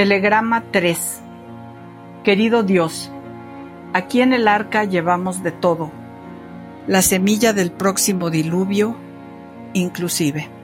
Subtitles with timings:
[0.00, 1.20] Telegrama 3
[2.24, 3.12] Querido Dios,
[3.92, 5.92] aquí en el arca llevamos de todo,
[6.86, 8.96] la semilla del próximo diluvio
[9.74, 10.59] inclusive.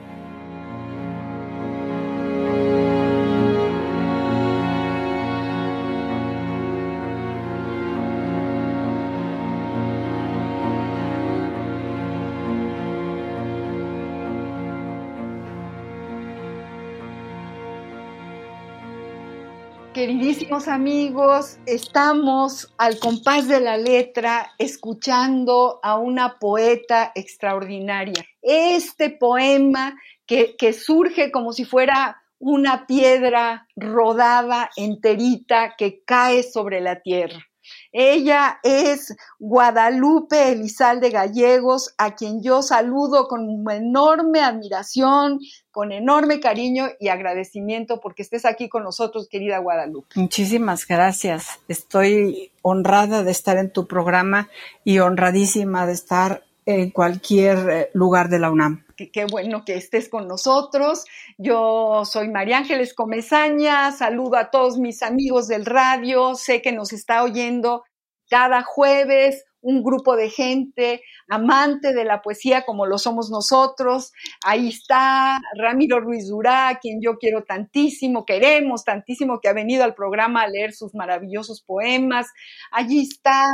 [20.07, 28.25] Queridísimos amigos, estamos al compás de la letra escuchando a una poeta extraordinaria.
[28.41, 36.79] Este poema que, que surge como si fuera una piedra rodada enterita que cae sobre
[36.79, 37.45] la tierra.
[37.91, 45.39] Ella es Guadalupe Elizalde Gallegos, a quien yo saludo con enorme admiración,
[45.71, 50.07] con enorme cariño y agradecimiento porque estés aquí con nosotros, querida Guadalupe.
[50.15, 51.59] Muchísimas gracias.
[51.67, 54.49] Estoy honrada de estar en tu programa
[54.83, 60.09] y honradísima de estar en cualquier eh, lugar de la UNAM qué bueno que estés
[60.09, 61.05] con nosotros.
[61.37, 66.91] Yo soy María Ángeles Comezaña, saludo a todos mis amigos del radio, sé que nos
[66.91, 67.83] está oyendo
[68.29, 74.13] cada jueves un grupo de gente amante de la poesía como lo somos nosotros.
[74.41, 79.93] Ahí está Ramiro Ruiz Durá, quien yo quiero tantísimo, queremos tantísimo, que ha venido al
[79.93, 82.27] programa a leer sus maravillosos poemas.
[82.71, 83.45] Allí está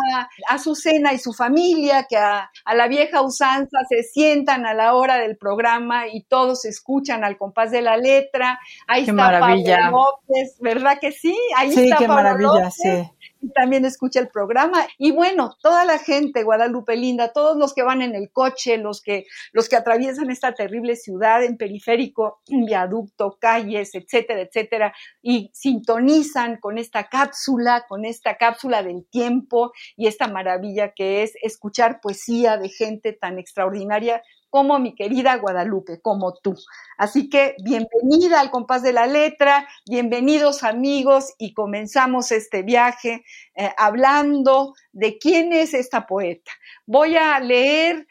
[0.47, 5.35] Azucena y su familia, que a, la vieja usanza se sientan a la hora del
[5.35, 8.59] programa y todos escuchan al compás de la letra.
[8.87, 9.77] Ahí está maravilla.
[9.85, 11.35] Pablo López, ¿verdad que sí?
[11.57, 13.09] Ahí sí, está qué maravilla, sí
[13.51, 14.85] también escucha el programa.
[14.97, 19.01] Y bueno, toda la gente, Guadalupe Linda, todos los que van en el coche, los
[19.01, 26.57] que, los que atraviesan esta terrible ciudad en periférico, viaducto, calles, etcétera, etcétera, y sintonizan
[26.59, 32.57] con esta cápsula, con esta cápsula del tiempo y esta maravilla que es escuchar poesía
[32.57, 34.21] de gente tan extraordinaria
[34.53, 36.53] como mi querida Guadalupe, como tú.
[36.99, 43.25] Así que bienvenida al compás de la letra, bienvenidos amigos y comenzamos este viaje
[43.55, 46.51] eh, hablando de quién es esta poeta.
[46.85, 48.05] Voy a leer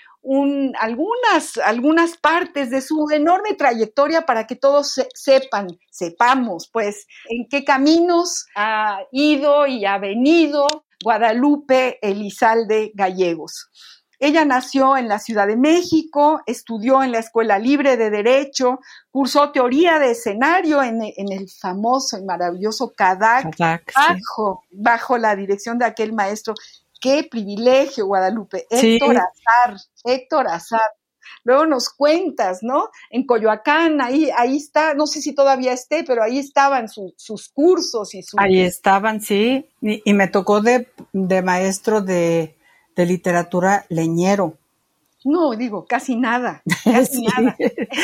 [0.81, 7.65] algunas, algunas partes de su enorme trayectoria para que todos sepan, sepamos, pues, en qué
[7.65, 10.67] caminos ha ido y ha venido
[11.05, 13.71] Guadalupe Elizalde Gallegos.
[14.25, 18.78] Ella nació en la Ciudad de México, estudió en la Escuela Libre de Derecho,
[19.10, 25.87] cursó teoría de escenario en, el famoso y maravilloso CADAC, bajo, bajo la dirección de
[25.87, 26.55] aquel maestro.
[27.00, 28.65] Qué privilegio, Guadalupe.
[28.71, 30.93] Héctor Azar, Héctor Azar.
[31.43, 32.91] Luego nos cuentas, ¿no?
[33.11, 38.15] En Coyoacán, ahí, ahí está, no sé si todavía esté, pero ahí estaban sus cursos
[38.15, 38.38] y sus...
[38.38, 40.87] Ahí estaban, sí, y, me tocó de
[41.43, 42.55] maestro de,
[42.97, 44.59] de literatura leñero.
[45.25, 47.57] No, digo, casi nada, casi nada.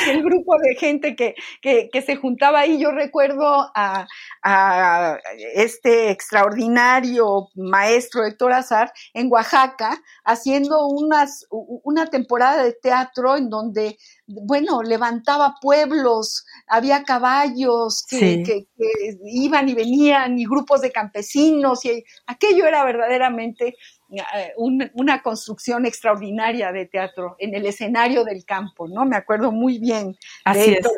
[0.08, 4.06] El grupo de gente que, que, que, se juntaba ahí, yo recuerdo a,
[4.42, 5.18] a,
[5.54, 13.98] este extraordinario maestro Héctor Azar en Oaxaca haciendo unas, una temporada de teatro en donde,
[14.26, 21.84] bueno, levantaba pueblos, había caballos que, que, que iban y venían y grupos de campesinos
[21.84, 23.74] y aquello era verdaderamente
[24.10, 29.04] eh, una construcción extraordinaria de teatro en el escenario del campo, ¿no?
[29.04, 30.16] Me acuerdo muy bien
[30.52, 30.92] de Héctor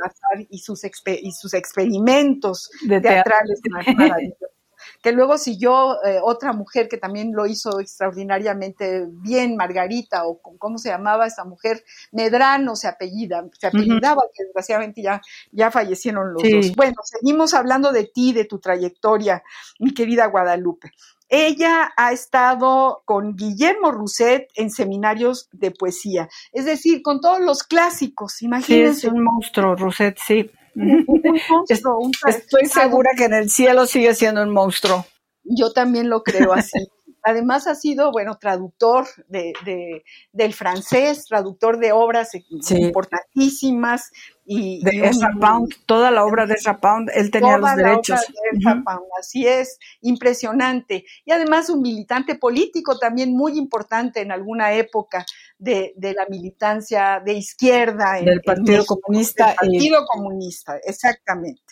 [0.48, 3.60] y sus, y sus experimentos teatrales
[5.02, 10.78] que luego siguió eh, otra mujer que también lo hizo extraordinariamente bien, Margarita, o cómo
[10.78, 15.20] se llamaba esa mujer, Medrano se apellida, se apellidaba, que desgraciadamente ya,
[15.52, 16.76] ya fallecieron los dos.
[16.76, 19.42] Bueno, seguimos hablando de ti, de tu trayectoria,
[19.78, 20.92] mi querida Guadalupe.
[21.30, 27.62] Ella ha estado con Guillermo Rousset en seminarios de poesía, es decir, con todos los
[27.62, 29.00] clásicos, imagínense.
[29.00, 30.50] Sí, es un monstruo, Rousset, sí.
[31.68, 35.06] Estoy segura que en el cielo sigue siendo un monstruo.
[35.44, 36.88] Yo también lo creo así.
[37.22, 40.02] Además ha sido, bueno, traductor de,
[40.32, 42.30] del francés, traductor de obras
[42.70, 44.10] importantísimas.
[44.44, 48.20] Y, de Ezra Pound, toda la obra de Ezra Pound, él tenía los derechos.
[48.52, 51.04] de Pound, así es, impresionante.
[51.24, 55.24] Y además un militante político también muy importante en alguna época
[55.56, 58.20] de, la militancia de izquierda.
[58.20, 59.46] Del Partido Comunista.
[59.46, 61.69] Del Partido Comunista, exactamente.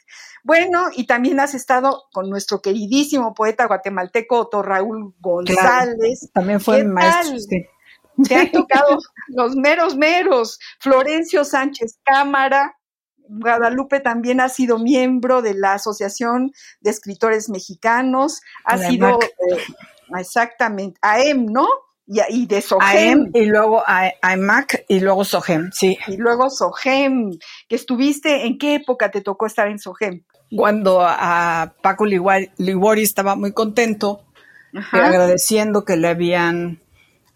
[0.49, 6.31] Bueno, y también has estado con nuestro queridísimo poeta guatemalteco Otto Raúl González.
[6.33, 7.37] también fue maestro.
[8.27, 8.97] Te han tocado
[9.27, 10.59] los meros meros.
[10.81, 12.79] Florencio Sánchez Cámara.
[13.29, 16.50] Guadalupe también ha sido miembro de la Asociación
[16.81, 18.41] de Escritores Mexicanos.
[18.65, 19.59] Ha sido, eh,
[20.17, 21.69] exactamente, AEM, ¿no?
[22.06, 23.33] y, de SOGEM.
[23.35, 25.99] y luego AEMAC y luego SOGEM, sí.
[26.06, 30.25] Y luego SOGEM, que estuviste, ¿en qué época te tocó estar en SOGEM?
[30.55, 34.23] Cuando a Paco Liguori estaba muy contento,
[34.93, 36.81] agradeciendo que le habían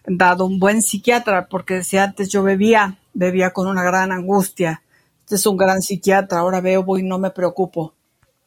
[0.06, 4.82] dado un buen psiquiatra, porque si antes yo bebía, bebía con una gran angustia.
[5.20, 7.94] Este es un gran psiquiatra, ahora veo, voy, no me preocupo.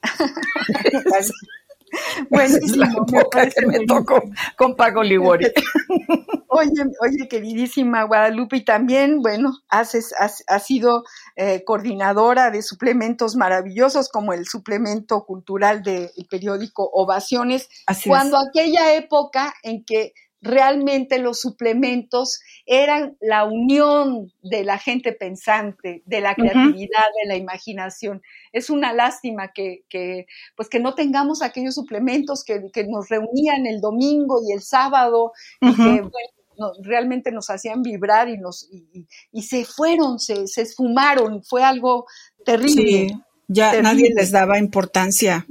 [2.30, 4.22] Buenísimo, me, me tocó
[4.58, 5.46] con Paco Ligori.
[6.48, 6.72] Oye,
[7.02, 9.94] oye, queridísima Guadalupe, y también, bueno, has,
[10.64, 11.04] sido
[11.36, 17.68] eh, coordinadora de suplementos maravillosos como el suplemento cultural del periódico Ovaciones,
[18.06, 20.14] cuando aquella época en que
[20.46, 27.36] realmente los suplementos eran la unión de la gente pensante, de la creatividad, de la
[27.36, 28.22] imaginación.
[28.54, 29.84] Es una lástima que,
[30.56, 35.76] pues que no tengamos aquellos suplementos que, nos reunían el domingo y el sábado y
[35.76, 36.04] que
[36.84, 38.70] realmente nos hacían vibrar y, nos,
[39.32, 42.06] y, se fueron, se, se, esfumaron, fue algo
[42.46, 43.08] terrible.
[43.08, 43.08] Sí,
[43.48, 45.46] ya nadie les daba importancia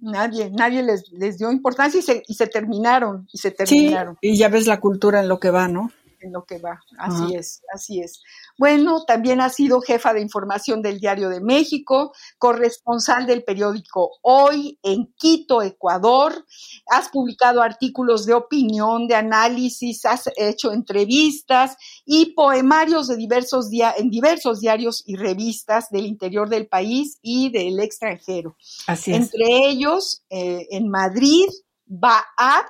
[0.00, 4.16] nadie, nadie les, les dio importancia y se, y se terminaron, y se terminaron.
[4.20, 5.90] y ya ves la cultura en lo que va, ¿no?
[6.20, 8.22] En lo que va, así es, así es.
[8.58, 14.78] Bueno, también ha sido jefa de información del Diario de México, corresponsal del periódico Hoy
[14.82, 16.44] en Quito, Ecuador.
[16.86, 24.10] Has publicado artículos de opinión, de análisis, has hecho entrevistas y poemarios de diversos en
[24.10, 28.56] diversos diarios y revistas del interior del país y del extranjero.
[28.86, 29.16] Así es.
[29.16, 31.46] Entre ellos, eh, en Madrid,
[31.86, 32.66] Baap,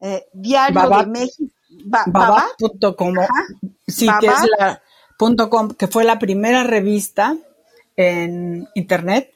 [0.00, 1.54] eh, Diario de México.
[1.84, 3.14] Babap.com.
[3.86, 4.82] Sí, que es la
[5.76, 7.36] que fue la primera revista
[7.96, 9.34] en internet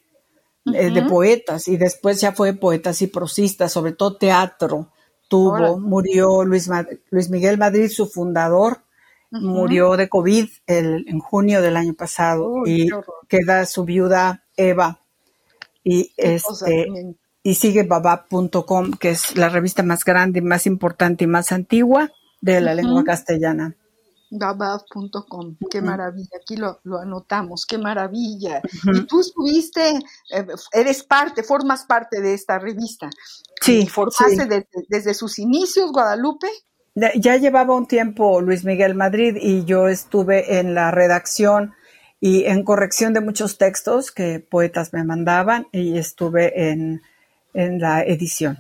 [0.73, 4.89] eh, de poetas y después ya fue poetas y prosistas, sobre todo teatro.
[5.29, 6.71] Tuvo, murió Luis,
[7.11, 8.79] Luis Miguel Madrid, su fundador,
[9.31, 12.89] murió de COVID en junio del año pasado y
[13.29, 15.01] queda su viuda Eva
[15.83, 21.53] y este y sigue babab.com que es la revista más grande, más importante y más
[21.53, 22.13] antigua
[22.45, 23.75] de la lengua castellana.
[24.31, 28.61] Gabab.com, qué maravilla, aquí lo, anotamos, qué maravilla.
[28.93, 29.99] Y tú estuviste,
[30.31, 33.09] eh, eres parte, formas parte de esta revista.
[33.61, 33.87] Sí.
[33.87, 36.49] ¿Formaste Desde, sus inicios, Guadalupe?
[36.95, 41.75] Ya llevaba un tiempo Luis Miguel Madrid y yo estuve en la redacción
[42.21, 47.01] y en corrección de muchos textos que poetas me mandaban y estuve en
[47.53, 48.59] la edición.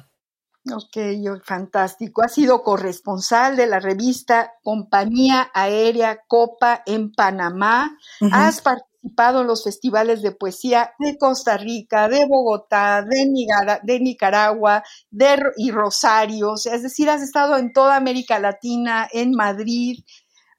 [0.72, 0.96] Ok,
[1.44, 2.22] fantástico.
[2.22, 7.98] Ha sido corresponsal de la revista Compañía Aérea Copa en Panamá.
[8.32, 15.38] Has participado en los festivales de poesía de Costa Rica, de Bogotá, de, Nicaragua de,
[15.58, 16.54] y Rosario.
[16.54, 19.98] es decir, has estado en toda América Latina, en Madrid,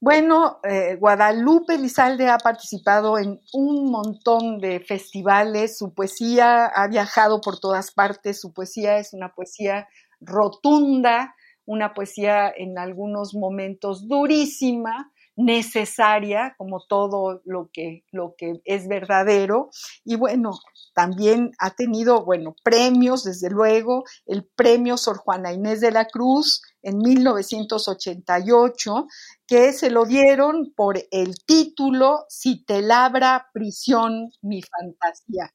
[0.05, 7.41] bueno, eh, Guadalupe Lizalde ha participado en un montón de festivales, su poesía ha viajado
[7.41, 9.87] por todas partes, su poesía es una poesía
[10.21, 11.33] rotunda,
[11.65, 19.69] una poesía en algunos momentos durísima, necesaria, como todo lo que, lo que es verdadero.
[20.03, 20.51] Y bueno,
[20.93, 26.61] también ha tenido, bueno, premios, desde luego, el premio Sor Juana Inés de la Cruz
[26.81, 29.07] en 1988,
[29.47, 35.51] que se lo dieron por el título Si te labra prisión mi fantasía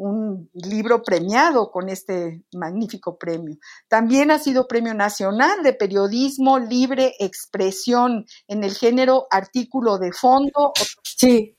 [0.00, 3.58] un libro premiado con este magnífico premio.
[3.86, 10.72] También ha sido Premio Nacional de Periodismo Libre Expresión en el género artículo de fondo.
[11.04, 11.54] Sí,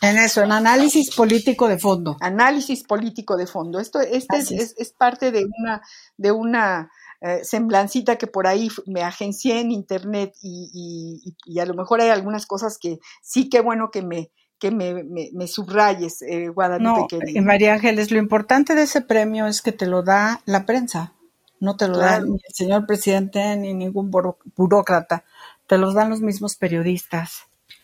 [0.00, 2.16] en eso, en análisis político de fondo.
[2.20, 3.78] Análisis político de fondo.
[3.78, 5.82] Esto este es, es, parte de una,
[6.16, 12.00] de una eh, semblancita que por ahí me agencié en internet y, a lo mejor
[12.00, 14.30] hay algunas cosas que sí, qué bueno que me,
[14.64, 17.18] que me, subrayes, eh, Guadalupe.
[17.34, 21.12] No, María Ángeles, lo importante de ese premio es que te lo da la prensa,
[21.60, 25.24] no te lo da ni el señor presidente ni ningún burócrata,
[25.66, 27.42] te los dan los mismos periodistas.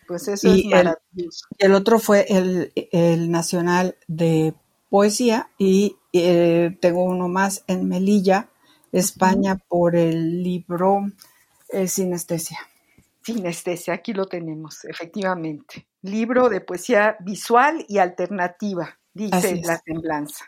[0.08, 1.46] Pues eso es maravilloso.
[1.58, 4.54] El, otro fue el, el Nacional de
[4.88, 8.49] Poesía y eh, tengo uno más en Melilla,
[8.90, 11.12] España, por el libro
[11.68, 12.58] eh, Sinestesia.
[13.32, 15.88] Sinestesia, aquí lo tenemos, efectivamente.
[16.02, 20.46] Libro de poesía visual y alternativa, dice la semblanza.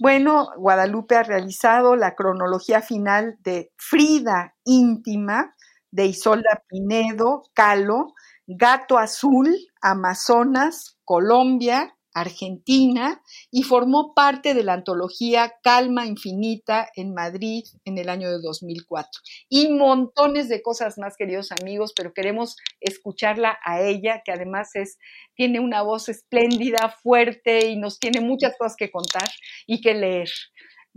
[0.00, 5.54] Bueno, Guadalupe ha realizado la cronología final de Frida íntima
[5.90, 8.14] de Isolda Pinedo, Calo,
[8.46, 17.64] Gato Azul, Amazonas, Colombia, Argentina y formó parte de la antología Calma Infinita en Madrid
[17.84, 19.10] en el año de 2004.
[19.48, 24.98] Y montones de cosas más, queridos amigos, pero queremos escucharla a ella, que además es,
[25.34, 29.28] tiene una voz espléndida, fuerte y nos tiene muchas cosas que contar
[29.66, 30.30] y que leer.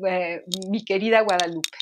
[0.07, 1.77] Eh, mi querida Guadalupe,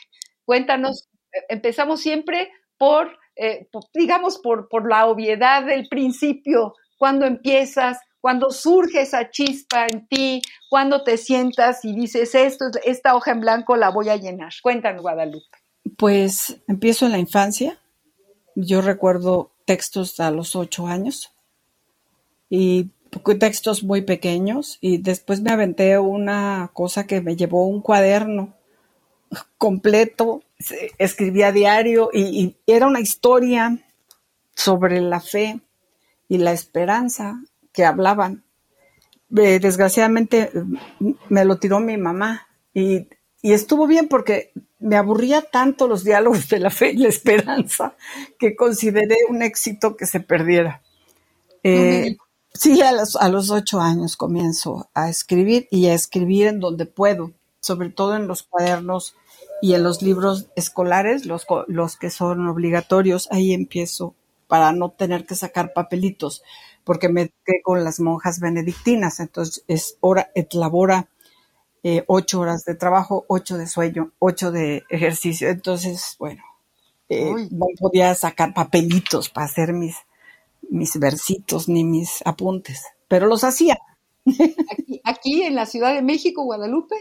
[0.46, 8.00] cuéntanos, eh, empezamos siempre por, eh, digamos, por, por la obviedad del principio, cuando empiezas,
[8.25, 13.39] cuando surge esa chispa en ti, cuando te sientas y dices, esto, esta hoja en
[13.39, 14.51] blanco la voy a llenar.
[14.63, 15.46] Cuéntanos, Guadalupe.
[15.96, 17.77] Pues empiezo en la infancia.
[18.55, 21.34] Yo recuerdo textos a los ocho años
[22.50, 22.89] y
[23.39, 28.55] textos muy pequeños y después me aventé una cosa que me llevó un cuaderno
[29.60, 30.41] completo,
[30.98, 33.77] escribía diario y era una historia
[34.55, 35.60] sobre la fe
[36.27, 37.39] y la esperanza
[37.75, 38.44] que hablaban.
[39.36, 40.51] Eh, desgraciadamente
[41.29, 43.08] me lo tiró mi mamá y,
[43.41, 47.96] estuvo bien porque me aburría tanto los diálogos de la fe y la esperanza
[48.39, 50.82] que consideré un éxito que se perdiera.
[51.62, 52.17] Eh,
[52.53, 56.88] sí, a los, a los ocho años comienzo a escribir y a escribir en donde
[56.88, 59.15] puedo, sobre todo en los cuadernos
[59.62, 64.15] y en los libros escolares, los, los que son obligatorios, ahí empiezo
[64.48, 66.41] para no tener que sacar papelitos
[66.86, 71.10] porque me quedé con las monjas benedictinas, entonces es hora, labora
[71.84, 76.44] eh, ocho horas de trabajo, ocho de sueño, ocho de ejercicio, entonces, bueno,
[77.10, 79.96] eh, no podía sacar papelitos para hacer mis,
[80.70, 83.77] mis versitos ni mis apuntes, pero los hacía.
[85.04, 86.96] Aquí, en la Ciudad de México, Guadalupe.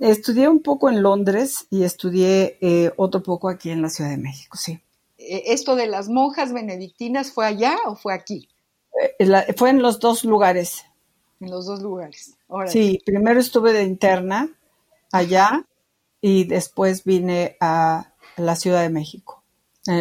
[0.00, 4.16] Estudié un poco en Londres y estudié eh, otro poco aquí en la Ciudad de
[4.16, 4.80] México, sí.
[5.18, 8.48] ¿Esto de las monjas benedictinas fue allá o fue aquí?
[9.18, 10.84] Eh, fue en los dos lugares.
[11.40, 12.36] En los dos lugares.
[12.66, 14.50] Sí, primero estuve de interna
[15.12, 15.64] allá
[16.20, 19.42] y después vine a la Ciudad de México,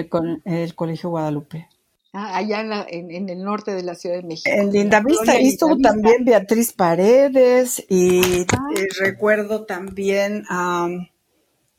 [0.09, 1.67] con el Colegio Guadalupe.
[2.11, 4.49] Ah, allá en, el norte de la Ciudad de México.
[4.51, 8.69] En Lindavista, ahí estuvo también Beatriz Paredes y ah.
[8.75, 10.89] eh, recuerdo también a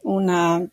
[0.03, 0.69] una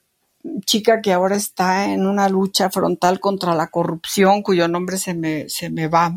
[0.65, 5.49] chica que ahora está en una lucha frontal contra la corrupción, cuyo nombre se me,
[5.49, 6.15] se me va,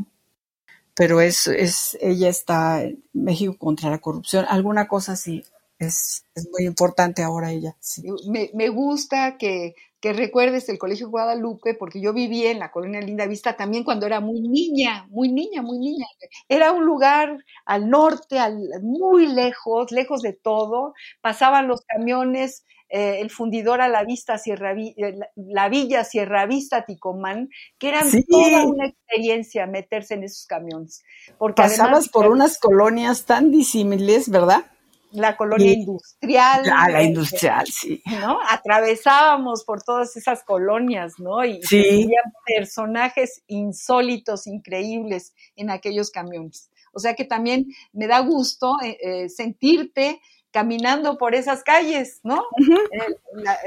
[1.01, 5.43] pero es, es, ella está en México contra la corrupción, alguna cosa así.
[5.79, 7.75] Es, es muy importante ahora ella.
[8.29, 13.01] Me, me, gusta que, que, recuerdes el Colegio Guadalupe, porque yo viví en la colonia
[13.01, 16.05] Linda Vista también cuando era muy niña, muy niña, muy niña.
[16.51, 20.93] Era un lugar al norte, al, muy lejos, lejos de todo.
[21.23, 26.85] Pasaban los camiones eh, el fundidor a la vista Sierra eh, la Villa Sierra Vista
[26.85, 31.05] Ticomán, que era toda una experiencia meterse en esos camiones.
[31.39, 34.65] Porque Pasabas por unas colonias tan disímiles, ¿verdad?
[35.13, 36.65] La colonia industrial.
[36.73, 38.03] Ah, la industrial, sí.
[38.21, 38.39] ¿no?
[38.49, 41.45] Atravesábamos por todas esas colonias, ¿no?
[41.45, 46.71] Y había personajes insólitos, increíbles en aquellos camiones.
[46.93, 50.21] O sea que también me da gusto eh, sentirte
[50.51, 52.45] caminando por esas calles, ¿no?
[53.33, 53.59] la,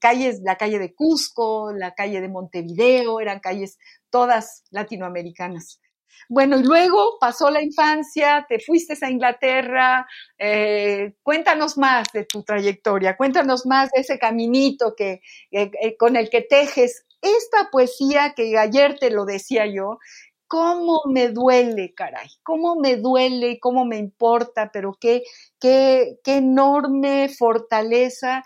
[0.00, 3.78] calles, la calle de Cusco, la calle de Montevideo, eran calles
[4.10, 5.80] todas latinoamericanas.
[6.28, 10.06] Bueno, y luego pasó la infancia, te fuiste a Inglaterra,
[10.38, 15.20] eh, cuéntanos más de tu trayectoria, cuéntanos más de ese caminito que,
[15.50, 19.98] eh, eh, con el que tejes esta poesía que ayer te lo decía yo,
[20.48, 25.22] cómo me duele, caray, cómo me duele, cómo me importa, pero qué,
[25.60, 28.42] qué, qué enorme fortaleza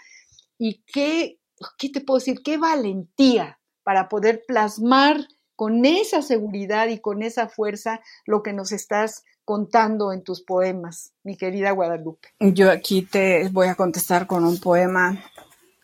[0.58, 1.38] y qué,
[1.78, 2.42] ¿qué te puedo decir?
[2.44, 8.72] Qué valentía para poder plasmar con esa seguridad y con esa fuerza lo que nos
[8.72, 12.28] estás contando en tus poemas, mi querida Guadalupe.
[12.40, 15.24] Yo aquí te voy a contestar con un poema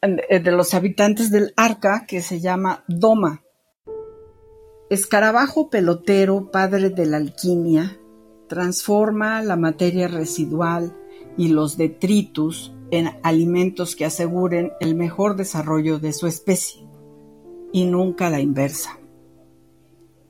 [0.00, 3.42] eh, de los habitantes del arca que se llama Doma.
[4.90, 7.98] Escarabajo pelotero, padre de la alquimia,
[8.48, 10.96] transforma la materia residual
[11.36, 16.86] y los detritus en alimentos que aseguren el mejor desarrollo de su especie,
[17.70, 18.98] y nunca la inversa.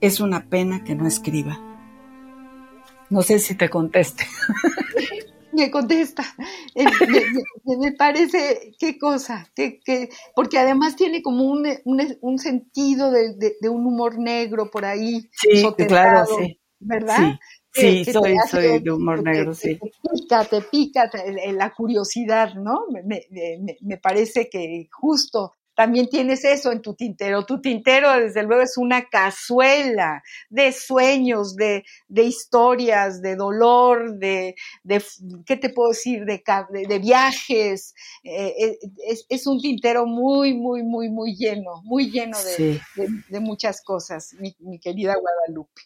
[0.00, 1.61] Es una pena que no escriba.
[3.11, 4.25] No sé si te conteste.
[5.59, 6.25] me contesta.
[6.75, 6.85] Eh,
[7.79, 9.81] me, parece, qué cosa, qué,
[10.35, 11.67] porque además tiene como un,
[12.21, 15.29] un, sentido de, de, un humor negro por ahí.
[15.33, 16.61] Sí, claro, sí.
[16.81, 17.38] ¿Verdad?
[17.73, 19.79] Sí, soy, soy de humor negro, sí.
[19.79, 21.11] Te pica, te pica
[21.53, 22.87] la curiosidad, ¿no?
[22.91, 23.27] Me,
[23.81, 27.47] me, parece que justo también tienes eso en tu tintero.
[27.47, 34.56] Tu tintero, desde luego, es una cazuela de sueños, de, historias, de dolor, de,
[35.47, 36.25] ¿qué te puedo decir?
[36.25, 36.42] De,
[36.88, 37.94] de, viajes.
[38.25, 38.78] Eh, eh,
[39.28, 45.14] es, un tintero muy, muy, muy, muy lleno, muy lleno de, muchas cosas, mi, querida
[45.14, 45.82] Guadalupe.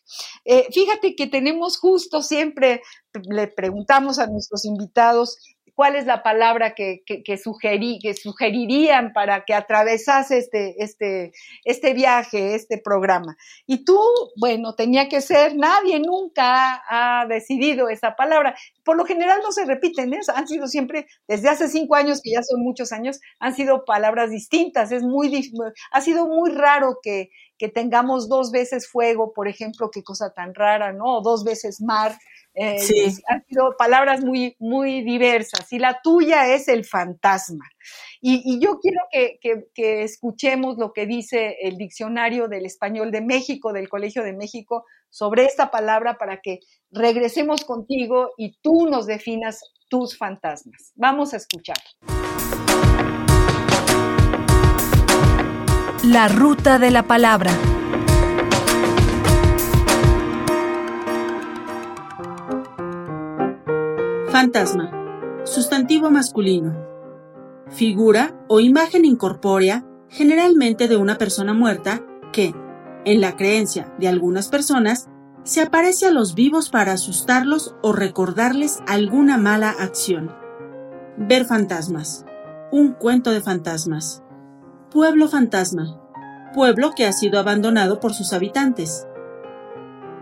[0.46, 2.80] Eh, fíjate que tenemos justo siempre,
[3.28, 5.36] le preguntamos a nuestros invitados,
[5.74, 7.02] cuál es la palabra que,
[7.36, 11.32] sugerirían para que atravesase este, este,
[11.64, 13.36] este viaje, este programa.
[13.66, 13.98] Y tú,
[14.38, 18.54] bueno, tenía que ser, nadie nunca ha, decidido esa palabra.
[18.84, 20.20] Por lo general no se repiten, ¿eh?
[20.34, 24.30] han sido siempre, desde hace cinco años, que ya son muchos años, han sido palabras
[24.30, 24.92] distintas.
[24.92, 25.50] Es muy,
[25.90, 30.54] ha sido muy raro que, que tengamos dos veces fuego, por ejemplo, qué cosa tan
[30.54, 31.18] rara, ¿no?
[31.18, 32.18] O dos veces mar.
[32.54, 33.22] Eh, sí.
[33.28, 37.64] Han sido palabras muy, muy diversas y la tuya es el fantasma.
[38.20, 43.72] Y, yo quiero que, que, escuchemos lo que dice el diccionario del español de México,
[43.72, 49.60] del Colegio de México, sobre esta palabra para que regresemos contigo y tú nos definas
[49.88, 50.92] tus fantasmas.
[50.94, 51.78] Vamos a escuchar.
[56.04, 57.50] La ruta de la palabra.
[64.32, 64.90] Fantasma.
[65.44, 66.74] Sustantivo masculino.
[67.68, 72.54] Figura o imagen incorpórea generalmente de una persona muerta que,
[73.04, 75.10] en la creencia de algunas personas,
[75.42, 80.34] se aparece a los vivos para asustarlos o recordarles alguna mala acción.
[81.18, 82.24] Ver fantasmas.
[82.70, 84.22] Un cuento de fantasmas.
[84.90, 86.00] Pueblo fantasma.
[86.54, 89.06] Pueblo que ha sido abandonado por sus habitantes.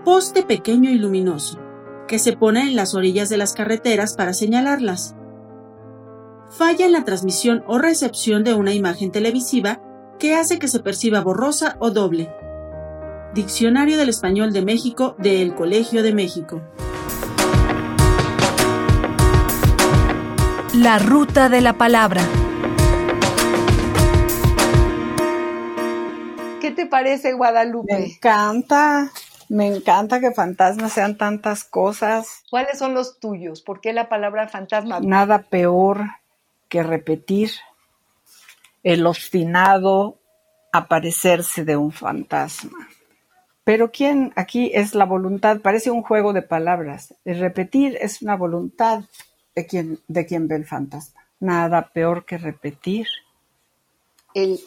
[0.04, 1.69] Poste pequeño y luminoso
[2.10, 5.14] que se pone en las orillas de las carreteras para señalarlas.
[6.50, 9.80] Falla en la transmisión o recepción de una imagen televisiva
[10.18, 12.28] que hace que se perciba borrosa o doble.
[13.32, 16.60] Diccionario del Español de México de El Colegio de México.
[20.74, 22.22] La ruta de la palabra.
[26.60, 27.94] ¿Qué te parece, Guadalupe?
[27.96, 29.12] Me encanta.
[29.50, 32.44] Me encanta que fantasmas sean tantas cosas.
[32.50, 33.62] ¿Cuáles son los tuyos?
[33.62, 35.00] ¿Por qué la palabra fantasma?
[35.00, 36.04] Nada peor
[36.68, 37.50] que repetir
[38.84, 40.20] el obstinado
[40.72, 42.88] aparecerse de un fantasma.
[43.64, 45.58] Pero ¿quién aquí es la voluntad?
[45.58, 47.16] Parece un juego de palabras.
[47.24, 49.02] El repetir es una voluntad
[49.56, 51.22] de quien, de quien ve el fantasma.
[51.40, 53.08] Nada peor que repetir.
[54.32, 54.60] El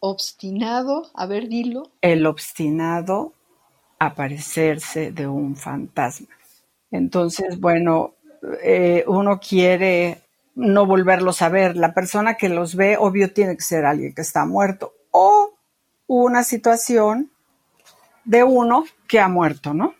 [0.00, 1.92] obstinado, a ver, dilo.
[2.00, 3.32] El obstinado
[3.98, 6.28] aparecerse de un fantasma.
[6.90, 8.14] Entonces, bueno,
[8.62, 10.22] eh, uno quiere
[10.54, 11.76] no volverlos a ver.
[11.76, 15.54] La persona que los ve, obvio, tiene que ser alguien que está muerto o
[16.06, 17.30] una situación
[18.24, 19.94] de uno que ha muerto, ¿no?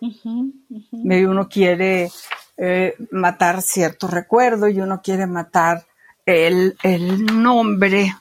[0.00, 2.10] Uno quiere
[2.56, 5.86] eh, matar cierto recuerdo y uno quiere matar
[6.24, 8.14] el, el nombre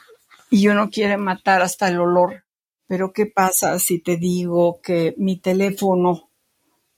[0.50, 2.44] y uno quiere matar hasta el olor
[2.88, 6.30] pero ¿qué pasa si te digo que mi teléfono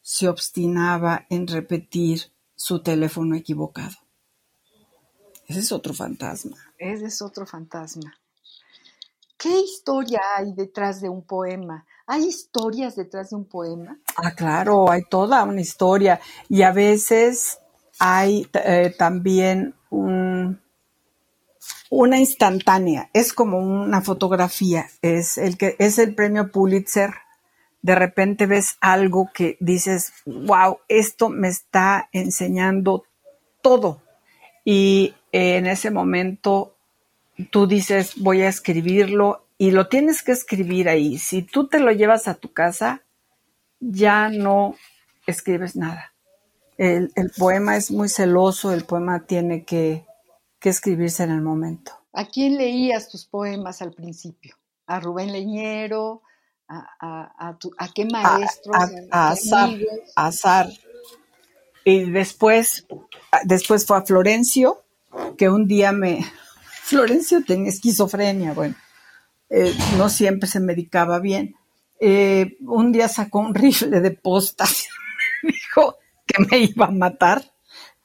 [0.02, 3.96] se obstinaba en repetir su teléfono equivocado?
[5.48, 6.58] Ese es otro fantasma.
[6.78, 8.16] Ese es otro fantasma.
[9.36, 11.86] ¿Qué historia hay detrás de un poema?
[12.06, 13.98] ¿Hay historias detrás de un poema?
[14.18, 16.20] Ah, claro, hay toda una historia.
[16.50, 17.58] Y a veces
[18.00, 20.62] hay eh, también un,
[21.90, 27.14] una instantánea, es como una fotografía, es el que es el premio Pulitzer.
[27.82, 33.06] De repente ves algo que dices, wow, esto me está enseñando
[33.62, 34.02] todo.
[34.66, 36.76] Y en ese momento
[37.52, 41.18] tú dices, voy a escribirlo y lo tienes que escribir ahí.
[41.18, 43.02] Si tú te lo llevas a tu casa,
[43.80, 44.76] ya no
[45.26, 46.14] escribes nada.
[46.78, 50.06] El, el poema es muy celoso, el poema tiene que
[50.60, 51.94] que escribirse en el momento.
[52.14, 54.56] ¿A quién leías tus poemas al principio?
[54.88, 56.22] ¿A Rubén Leñero?
[56.68, 57.56] ¿A,
[57.96, 58.76] qué maestros?
[59.12, 59.36] A,
[60.16, 60.70] Azar,
[61.84, 62.86] Y después,
[63.44, 64.84] después fue a Florencio,
[65.38, 66.26] que un día me...
[66.84, 68.76] Florencio tenía esquizofrenia, bueno,
[69.50, 71.56] eh, no siempre se medicaba bien.
[72.00, 74.86] Eh, un día sacó un rifle de postas
[75.44, 77.44] y me dijo que me iba a matar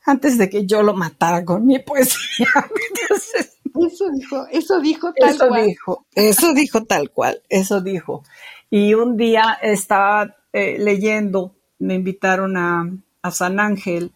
[0.04, 2.46] antes de que yo lo matara con mi poesía.
[3.86, 5.66] eso dijo, eso dijo tal cual.
[5.66, 8.22] Dijo, eso dijo tal cual, eso dijo.
[8.70, 12.90] Y un día estaba eh, leyendo, me invitaron a,
[13.22, 14.12] a San Ángel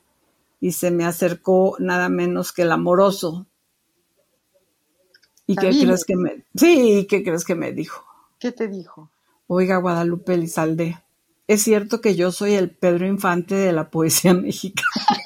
[0.60, 3.46] y se me acercó nada menos que el amoroso.
[5.46, 8.04] ¿Y qué crees que me Sí, ¿qué crees que me dijo?
[8.38, 9.10] ¿Qué te dijo?
[9.46, 10.98] Oiga, Guadalupe Elizalde,
[11.46, 15.17] es cierto que yo soy el Pedro Infante de la poesía mexicana.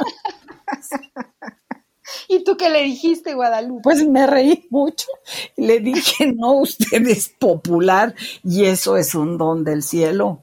[2.32, 3.82] ¿Y tú qué le dijiste, Guadalupe?
[3.82, 5.06] Pues me reí mucho.
[5.56, 10.42] Le dije, no, usted es popular y eso es un don del cielo.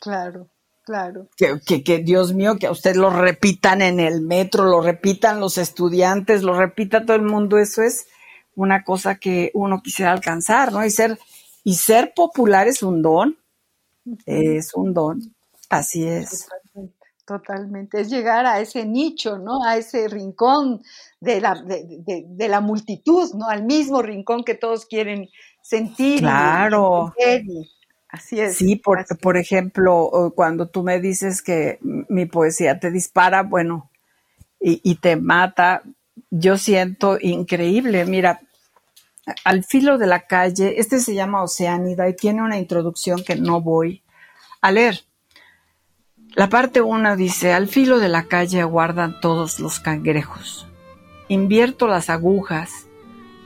[0.00, 0.48] Claro,
[0.86, 1.28] claro.
[1.36, 5.38] Que, que, que, Dios mío, que a usted lo repitan en el metro, lo repitan
[5.38, 8.06] los estudiantes, lo repita todo el mundo, eso es
[8.54, 10.82] una cosa que uno quisiera alcanzar, ¿no?
[10.82, 11.18] Y ser,
[11.62, 13.36] y ser popular es un don,
[14.24, 15.20] es un don,
[15.68, 16.48] así es.
[17.28, 19.62] Totalmente, es llegar a ese nicho, ¿no?
[19.62, 20.82] A ese rincón
[21.20, 23.50] de la, de, la multitud, ¿no?
[23.50, 25.28] Al mismo rincón que todos quieren
[25.60, 26.20] sentir.
[26.20, 27.12] Claro.
[28.08, 28.56] así es.
[28.56, 33.90] Sí, por, por ejemplo, cuando tú me dices que mi poesía te dispara, bueno,
[34.58, 35.82] y, y te mata,
[36.30, 38.06] yo siento increíble.
[38.06, 38.40] Mira,
[39.44, 43.60] al filo de la calle, este se llama Oceánida y tiene una introducción que no
[43.60, 44.02] voy
[44.62, 45.04] a leer
[46.34, 50.66] la parte 1 dice, al filo de la calle aguardan todos los cangrejos.
[51.28, 52.86] Invierto las agujas,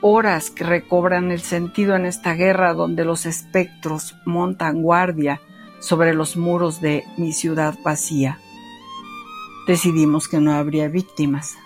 [0.00, 5.40] horas que recobran el sentido en esta guerra donde los espectros montan guardia
[5.80, 8.38] sobre los muros de mi ciudad vacía.
[9.66, 11.56] Decidimos que no habría víctimas.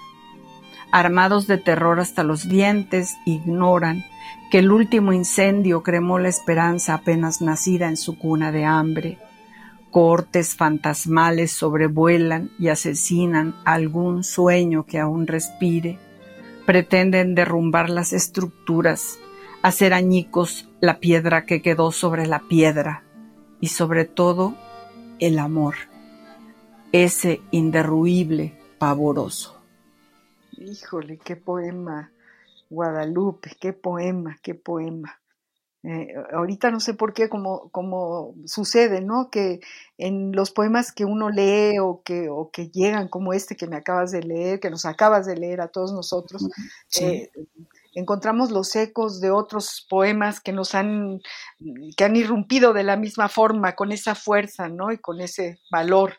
[0.92, 4.04] Armados de terror hasta los dientes, ignoran
[4.50, 9.18] que el último incendio cremó la esperanza apenas nacida en su cuna de hambre
[9.96, 15.98] cortes fantasmales sobrevuelan y asesinan algún sueño que aún respire.
[16.66, 19.18] Pretenden derrumbar las estructuras,
[19.62, 23.04] hacer añicos la piedra que quedó sobre la piedra
[23.58, 24.54] y sobre todo
[25.18, 25.76] el amor,
[26.92, 29.58] ese inderruible, pavoroso.
[30.58, 32.12] Híjole, qué poema,
[32.68, 35.18] Guadalupe, qué poema, qué poema.
[35.88, 39.30] Eh, ahorita no sé por qué, como, como sucede, ¿no?
[39.30, 39.60] Que
[39.98, 43.76] en los poemas que uno lee o que, o que llegan como este que me
[43.76, 46.48] acabas de leer, que nos acabas de leer a todos nosotros,
[47.00, 47.30] eh,
[47.94, 51.20] encontramos los ecos de otros poemas que nos han,
[51.96, 54.90] que han irrumpido de la misma forma, con esa fuerza, ¿no?
[54.90, 56.16] Y con ese valor.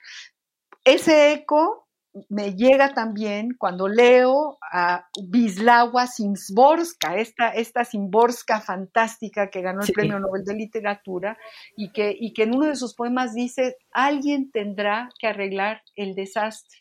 [0.85, 1.86] Ese eco
[2.29, 9.93] me llega también cuando leo a Wisława Szymborska, esta, esta Szymborska fantástica que ganó el
[9.93, 11.37] Premio Nobel de Literatura
[11.75, 16.15] y que, y que en uno de sus poemas dice, alguien tendrá que arreglar el
[16.15, 16.79] desastre,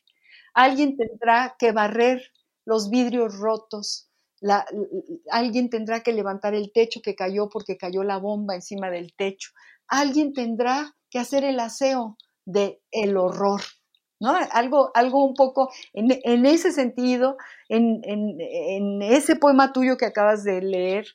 [0.54, 2.22] alguien tendrá que barrer
[2.64, 4.10] los vidrios rotos,
[5.30, 9.50] alguien tendrá que levantar el techo que cayó porque cayó la bomba encima del techo,
[9.88, 13.62] alguien tendrá que hacer el aseo de el horror
[14.20, 14.34] ¿no?
[14.52, 17.36] Algo, algo un poco en, ese sentido,
[17.68, 21.06] en, ese poema tuyo que acabas de leer,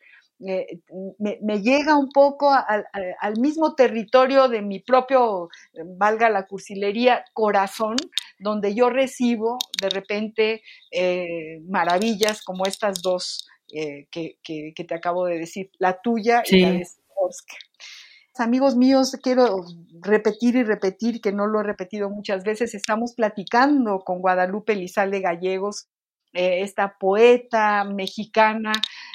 [0.44, 0.80] eh,
[1.20, 5.50] me, llega un poco al, mismo territorio de mi propio,
[5.98, 7.98] valga la cursilería, corazón,
[8.40, 15.38] donde yo recibo de repente eh, maravillas como estas dos eh, que, te acabo de
[15.40, 17.60] decir, la tuya y la de Oscar.
[18.38, 19.66] Amigos míos, quiero
[20.00, 25.20] repetir y repetir, que no lo he repetido muchas veces, estamos platicando con Guadalupe Lizalde
[25.20, 25.90] Gallegos,
[26.34, 28.72] eh, esta poeta mexicana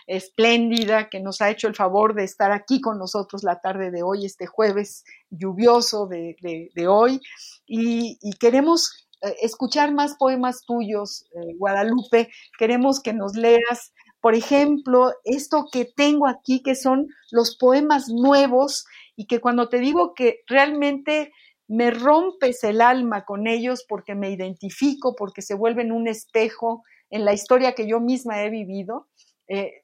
[0.07, 4.02] espléndida que nos ha hecho el favor de estar aquí con nosotros la tarde de
[4.02, 7.22] hoy, este jueves lluvioso de, hoy,
[7.66, 13.94] y, queremos eh, escuchar más poemas tuyos, eh, Guadalupe, queremos que nos leas
[14.26, 18.85] por ejemplo, esto que tengo aquí, que son los poemas nuevos
[19.16, 21.33] y que cuando te digo que realmente
[21.68, 27.24] me rompes el alma con ellos porque me identifico, porque se vuelven un espejo en
[27.24, 29.09] la historia que yo misma he vivido.
[29.48, 29.83] Eh,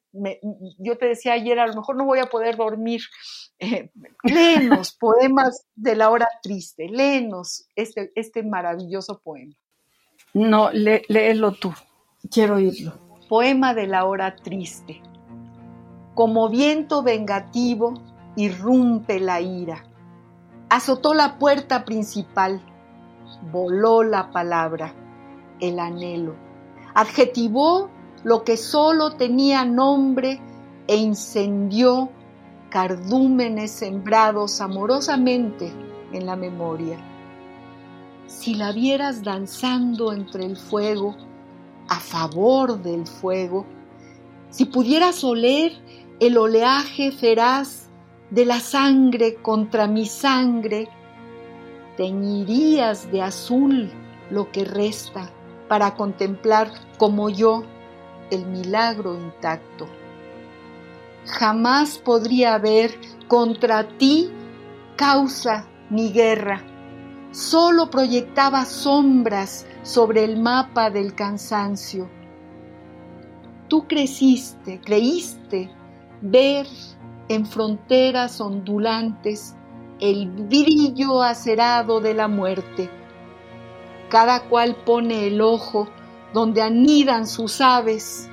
[0.78, 3.00] yo te decía ayer, a lo mejor no voy a poder dormir.
[3.58, 3.90] Eh,
[4.24, 9.54] léenos poemas de la hora triste, léenos este, este maravilloso poema.
[10.34, 11.72] No, léelo tú,
[12.30, 12.98] quiero oírlo.
[13.28, 15.00] Poema de la hora triste.
[16.14, 17.94] como viento vengativo,
[18.36, 19.84] irrumpe la ira.
[20.68, 22.62] Azotó la puerta principal,
[23.50, 24.94] voló la palabra,
[25.60, 26.34] el anhelo.
[26.94, 27.90] Adjetivó
[28.24, 30.40] lo que solo tenía nombre
[30.86, 32.10] e incendió
[32.70, 35.72] cardúmenes sembrados amorosamente
[36.12, 36.98] en la memoria.
[38.26, 41.14] Si la vieras danzando entre el fuego,
[41.88, 43.66] a favor del fuego,
[44.48, 45.72] si pudieras oler
[46.20, 47.81] el oleaje feraz
[48.32, 50.88] de la sangre contra mi sangre,
[51.98, 53.92] teñirías de azul
[54.30, 55.30] lo que resta
[55.68, 57.62] para contemplar como yo
[58.30, 59.86] el milagro intacto.
[61.26, 64.30] Jamás podría haber contra ti
[64.96, 66.62] causa ni guerra,
[67.32, 72.08] solo proyectaba sombras sobre el mapa del cansancio.
[73.68, 75.70] Tú creciste, creíste
[76.22, 76.66] ver
[77.34, 79.56] en fronteras ondulantes
[80.00, 82.90] el brillo acerado de la muerte.
[84.08, 85.88] Cada cual pone el ojo
[86.34, 88.28] donde anidan sus aves.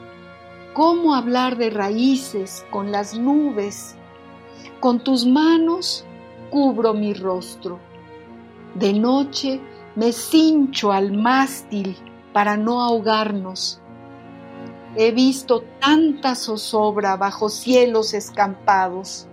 [0.74, 3.96] ¿Cómo hablar de raíces con las nubes?
[4.80, 6.06] Con tus manos
[6.50, 7.80] cubro mi rostro.
[8.76, 9.62] De noche
[9.96, 11.96] me cincho al mástil
[12.34, 13.82] para no ahogarnos.
[14.96, 19.28] He visto tanta zozobra bajo cielos escampados.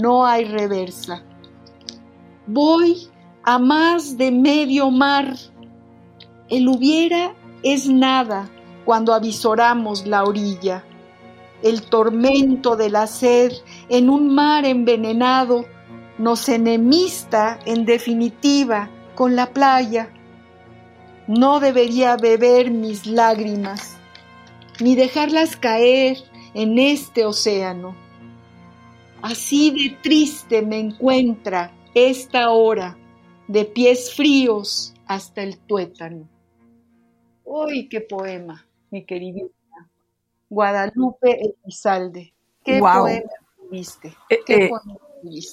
[0.00, 1.22] No hay reversa.
[2.46, 3.08] Voy
[3.42, 5.34] a más de medio mar.
[6.48, 8.50] El hubiera es nada
[8.84, 10.84] cuando avisoramos la orilla.
[11.62, 13.52] El tormento de la sed
[13.88, 15.64] en un mar envenenado
[16.18, 20.10] nos enemista en definitiva con la playa.
[21.26, 23.93] No debería beber mis lágrimas,
[24.80, 26.18] ni dejarlas caer
[26.54, 27.96] en este océano.
[29.22, 32.98] Así de triste me encuentra esta hora,
[33.48, 36.28] de pies fríos hasta el tuétano.
[37.44, 39.50] ¡Uy, qué poema, mi queridísima!
[40.48, 42.32] Guadalupe Elizalde.
[42.64, 43.30] ¿Qué poema
[43.70, 44.14] viste?
[44.28, 44.98] Eh, ¿Qué eh, poema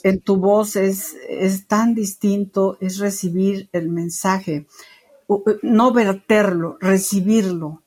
[0.03, 4.67] en tu voz es, es tan distinto, es recibir el mensaje,
[5.62, 7.84] no verterlo, recibirlo.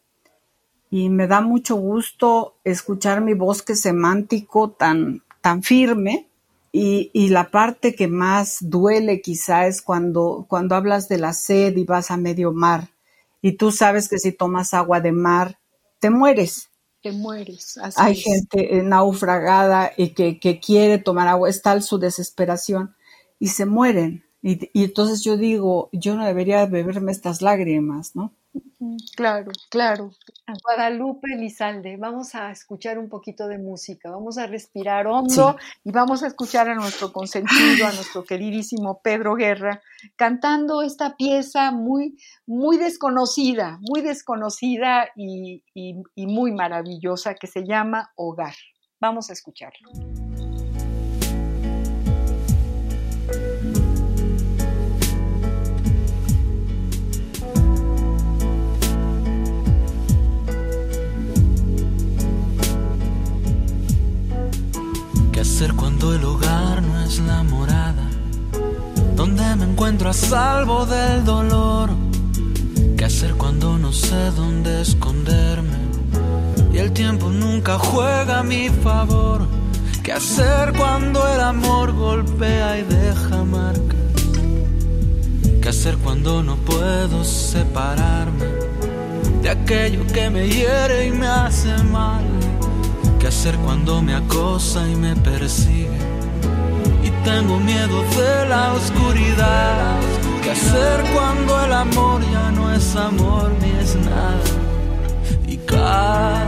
[0.94, 6.28] Y me da mucho gusto escuchar mi bosque semántico tan, tan firme.
[6.70, 11.76] Y, y, la parte que más duele quizá es cuando, cuando hablas de la sed
[11.76, 12.90] y vas a medio mar.
[13.42, 15.59] Y tú sabes que si tomas agua de mar,
[15.98, 16.70] te mueres
[17.02, 17.76] te mueres.
[17.96, 22.94] Hay gente naufragada y que, quiere tomar agua, es tal su desesperación
[23.40, 24.24] y se mueren.
[24.42, 28.33] Y, y, entonces yo digo, yo no debería beberme estas lágrimas, ¿no?
[29.17, 30.11] Claro, claro.
[30.62, 36.23] Guadalupe Lizalde, vamos a escuchar un poquito de música, vamos a respirar hondo y vamos
[36.23, 39.81] a escuchar a nuestro consentido, a nuestro queridísimo Pedro Guerra,
[40.17, 48.12] cantando esta pieza muy, muy desconocida, muy desconocida y, y muy maravillosa que se llama
[48.17, 48.55] Hogar.
[49.01, 50.24] Vamos a escucharlo.
[65.64, 68.07] Hacer cuando el hogar no es la morada?
[69.16, 71.88] Donde me encuentro a salvo del dolor?
[72.98, 75.79] ¿Qué hacer cuando no sé dónde esconderme?
[76.70, 79.46] Y el tiempo nunca juega a mi favor.
[80.03, 84.00] ¿Qué hacer cuando el amor golpea y deja marcas?
[85.62, 88.44] ¿Qué hacer cuando no puedo separarme
[89.40, 92.43] de aquello que me hiere y me hace mal?
[93.25, 95.89] ¿Qué hacer cuando me acosa y me persigue?
[97.03, 99.99] Y tengo miedo de la oscuridad.
[100.43, 104.45] ¿Qué hacer cuando el amor ya no es amor ni es nada?
[105.47, 106.45] Y cada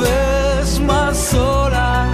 [0.00, 2.06] vez más sola,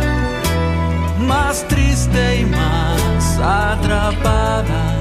[1.19, 4.97] más triste y más atrapada.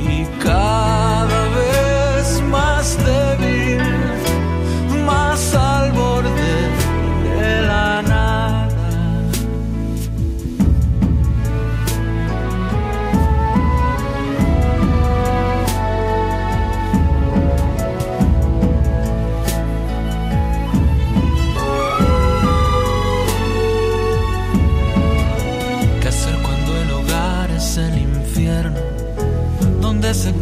[0.00, 0.73] Y cada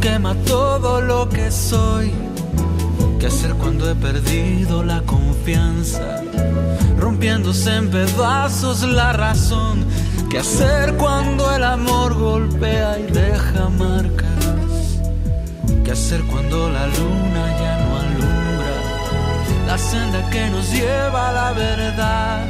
[0.02, 2.12] quema todo lo que soy.
[3.18, 6.20] ¿Qué hacer cuando he perdido la confianza?
[6.98, 9.86] Rompiéndose en pedazos la razón.
[10.28, 14.98] ¿Qué hacer cuando el amor golpea y deja marcas?
[15.84, 18.74] ¿Qué hacer cuando la luna ya no alumbra
[19.68, 22.46] la senda que nos lleva a la verdad?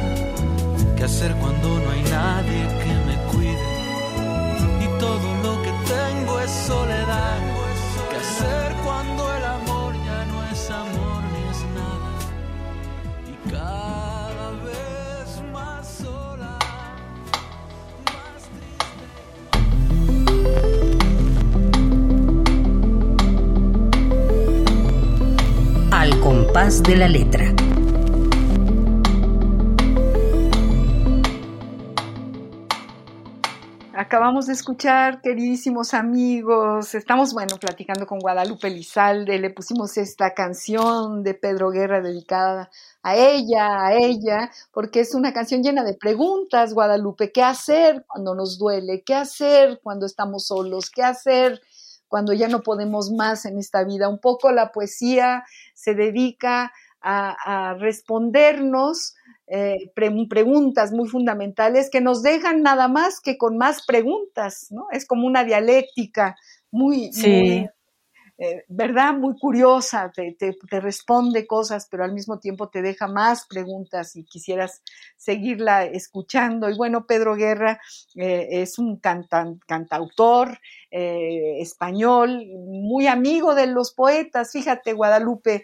[0.95, 2.82] ¿Qué hacer cuando no hay nadie
[6.53, 7.39] soledad?
[8.09, 12.11] ¿Qué hacer cuando el amor ya no es amor ni es nada?
[13.27, 16.59] Y cada vez más sola,
[18.05, 19.05] más triste.
[25.91, 27.53] Al compás de la letra.
[34.13, 41.23] Acabamos de escuchar, queridísimos amigos, estamos, bueno, platicando con Guadalupe Lizalde, le pusimos esta canción
[41.23, 42.69] de Pedro Guerra dedicada
[43.01, 48.35] a ella, a ella, porque es una canción llena de preguntas, Guadalupe, ¿qué hacer cuando
[48.35, 49.01] nos duele?
[49.03, 50.91] ¿Qué hacer cuando estamos solos?
[50.91, 51.59] ¿Qué hacer
[52.07, 54.09] cuando ya no podemos más en esta vida?
[54.09, 56.71] Un poco la poesía se dedica
[57.01, 59.15] a, a respondernos
[59.47, 64.87] eh, pre preguntas muy fundamentales que nos dejan nada más que con más preguntas, ¿no?
[64.91, 66.35] Es como una dialéctica
[66.71, 67.29] muy, Sí.
[67.29, 67.69] muy,
[68.37, 69.13] eh, ¿verdad?
[69.13, 74.15] Muy curiosa, te, te- te responde cosas, pero al mismo tiempo te deja más preguntas
[74.15, 74.81] y quisieras
[75.15, 76.69] seguirla escuchando.
[76.69, 77.79] Y bueno, Pedro Guerra
[78.15, 78.99] eh, es un
[79.67, 80.57] cantautor
[80.91, 84.51] eh, español, muy amigo de los poetas.
[84.51, 85.63] Fíjate, Guadalupe,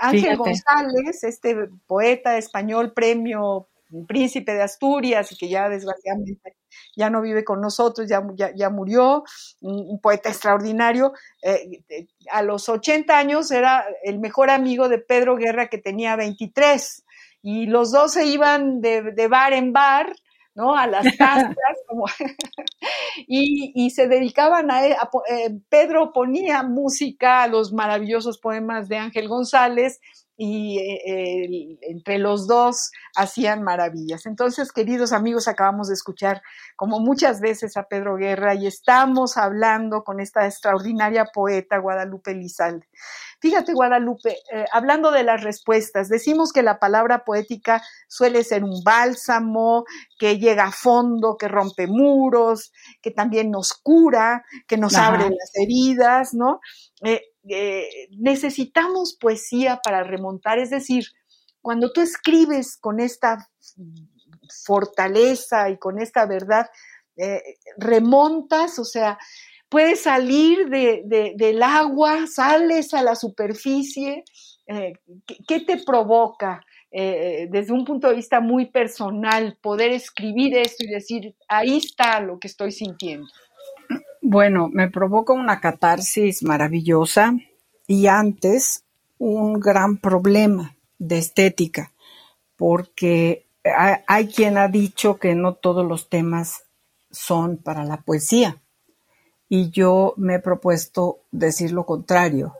[0.00, 0.36] Ángel Fíjate.
[0.36, 3.68] González, este poeta español, premio
[4.06, 6.56] Príncipe de Asturias y que ya desgraciadamente
[6.96, 9.24] ya no vive con nosotros, ya, ya, ya murió,
[9.60, 11.12] un, un poeta extraordinario.
[11.42, 16.16] eh, eh, a los 80 años era el mejor amigo de Pedro Guerra que tenía
[16.16, 17.04] 23
[17.42, 20.12] y los dos se iban de, de bar en bar,
[20.54, 20.76] ¿no?
[20.76, 21.54] A las casas,
[21.86, 22.04] como,
[23.26, 28.98] y, y se dedicaban a, a eh, Pedro ponía música a los maravillosos poemas de
[28.98, 30.00] Ángel González
[30.42, 34.24] y eh, entre los dos hacían maravillas.
[34.24, 36.40] Entonces, queridos amigos, acabamos de escuchar
[36.76, 42.86] como muchas veces a Pedro Guerra y estamos hablando con esta extraordinaria poeta Guadalupe Lizalde.
[43.38, 48.82] Fíjate, Guadalupe, eh, hablando de las respuestas, decimos que la palabra poética suele ser un
[48.82, 49.84] bálsamo,
[50.18, 52.72] que llega a fondo, que rompe muros,
[53.02, 55.08] que también nos cura, que nos Ajá.
[55.08, 56.60] abre las heridas, ¿no?
[57.02, 61.04] Eh, eh, necesitamos poesía para remontar, es decir,
[61.62, 63.48] cuando tú escribes con esta
[64.64, 66.66] fortaleza y con esta verdad,
[67.16, 67.42] eh,
[67.76, 69.18] remontas, o sea,
[69.68, 74.24] puedes salir de- de- del agua, sales a la superficie.
[74.72, 74.92] eh,
[75.48, 76.60] ¿qué, te provoca
[76.92, 82.38] desde un punto de vista muy personal poder escribir esto y decir, ahí está lo
[82.38, 83.26] que estoy sintiendo?
[84.22, 87.34] Bueno, me provoca una catarsis maravillosa
[87.86, 88.84] y antes
[89.18, 91.92] un gran problema de estética,
[92.56, 93.46] porque
[94.06, 96.64] hay, quien ha dicho que no todos los temas
[97.10, 98.58] son para la poesía
[99.48, 102.54] y yo me he propuesto decir lo contrario,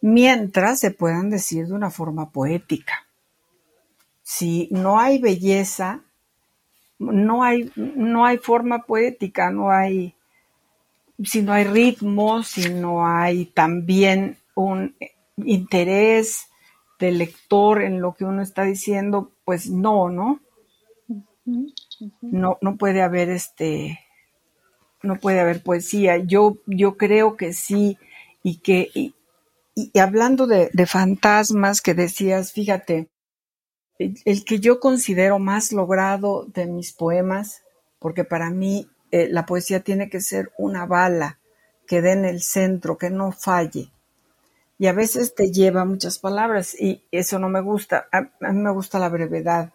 [0.00, 3.06] mientras se puedan decir de una forma poética.
[4.22, 6.02] Si no hay belleza,
[6.98, 10.14] no hay, no hay forma poética, no hay
[11.24, 14.96] si no hay ritmo, si no hay también un
[15.36, 16.48] interés
[16.98, 20.40] del lector en lo que uno está diciendo, pues no, ¿no?
[22.20, 24.00] No, no puede haber este,
[25.02, 26.18] no puede haber poesía.
[26.18, 27.98] Yo, yo creo que sí,
[28.42, 29.14] y que, y,
[29.74, 33.08] y hablando de, de fantasmas que decías, fíjate,
[33.98, 37.62] el, el que yo considero más logrado de mis poemas,
[37.98, 41.38] porque para mí eh, la poesía tiene que ser una bala
[41.86, 43.90] que dé en el centro, que no falle.
[44.78, 48.06] Y a veces te lleva muchas palabras y eso no me gusta.
[48.12, 49.72] A, a mí me gusta la brevedad.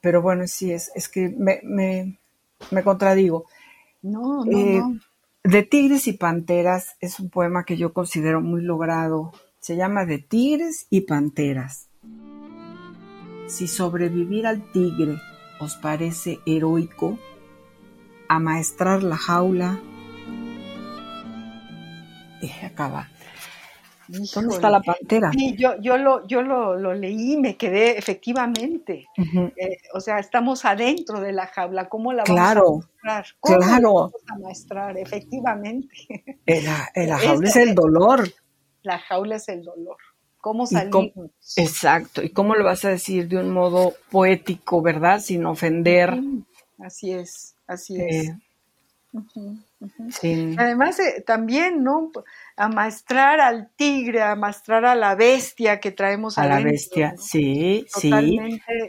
[0.00, 2.18] Pero bueno, sí, es, es que me, me,
[2.70, 3.46] me contradigo.
[4.02, 4.98] No, no, Eh, no.
[5.44, 9.32] De Tigres y Panteras es un poema que yo considero muy logrado.
[9.60, 11.88] Se llama De Tigres y Panteras.
[13.46, 15.20] Si sobrevivir al tigre
[15.58, 17.18] os parece heroico,
[18.28, 19.80] amaestrar la jaula.
[22.40, 23.08] Y acaba.
[24.08, 25.30] ¿Dónde está la pantera?
[25.32, 29.06] Sí, yo, yo, lo, yo lo, lo leí y me quedé efectivamente.
[29.56, 31.90] Eh, o sea, estamos adentro de la jaula.
[31.90, 33.26] ¿Cómo la vamos Claro, a maestrar?
[33.40, 33.74] ¿Cómo claro.
[33.76, 34.98] la vamos a maestrar?
[34.98, 35.88] Efectivamente.
[36.46, 38.28] La, la jaula es el dolor.
[38.82, 39.98] La jaula es el dolor.
[40.40, 41.12] ¿Cómo salimos?
[41.56, 42.22] exacto.
[42.22, 45.20] ¿Y cómo lo vas a decir de un modo poético, verdad?
[45.20, 46.18] Sin ofender.
[46.78, 48.32] Así es, así es.
[50.10, 50.54] Sí.
[50.58, 52.10] Además, eh, también, ¿no?
[52.56, 58.10] Amaestrar al tigre, amaestrar a la bestia que traemos a la bestia, sí, sí.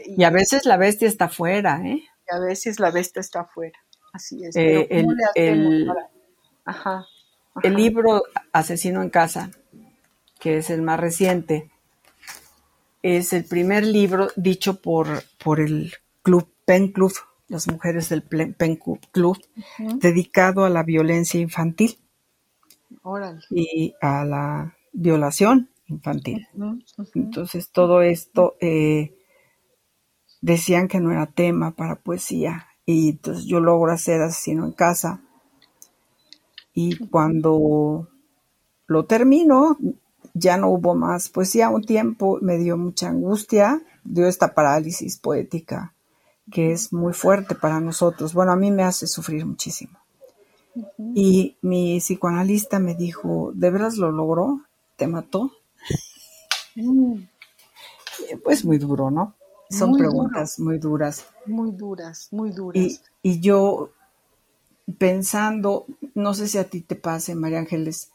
[0.06, 2.02] Y, a veces la bestia está afuera, ¿eh?
[2.02, 3.78] Y a veces la bestia está afuera,
[4.12, 4.56] así es.
[4.56, 5.06] Eh, el,
[5.36, 5.92] el,
[7.62, 9.50] el libro Asesino en Casa,
[10.38, 11.70] que es el más reciente,
[13.02, 17.12] es el primer libro dicho por, por el Club Pen Club,
[17.50, 18.78] las mujeres del Pen
[19.10, 19.36] Club,
[19.96, 21.98] dedicado a la violencia infantil.
[23.50, 26.46] Y a la violación infantil.
[27.14, 29.16] Entonces todo esto eh,
[30.40, 32.68] decían que no era tema para poesía.
[32.86, 35.20] Y entonces yo logro hacer asesino en casa.
[36.72, 38.08] Y cuando
[38.86, 39.76] lo termino
[40.34, 41.68] ya no hubo más poesía.
[41.68, 43.82] Un tiempo me dio mucha angustia.
[44.04, 45.94] Dio esta parálisis poética
[46.50, 50.00] que es muy fuerte para nosotros bueno a mí me hace sufrir muchísimo
[51.14, 54.62] y mi psicoanalista me dijo, ¿de veras lo logró?
[54.96, 55.50] ¿Te mató?
[56.76, 57.22] Mm.
[58.44, 59.34] Pues muy duro, ¿no?
[59.70, 61.26] Son preguntas muy duras.
[61.46, 63.02] Muy duras, muy duras.
[63.22, 63.90] Y, yo
[64.98, 68.10] pensando, no sé si a ti te pase, María Ángeles,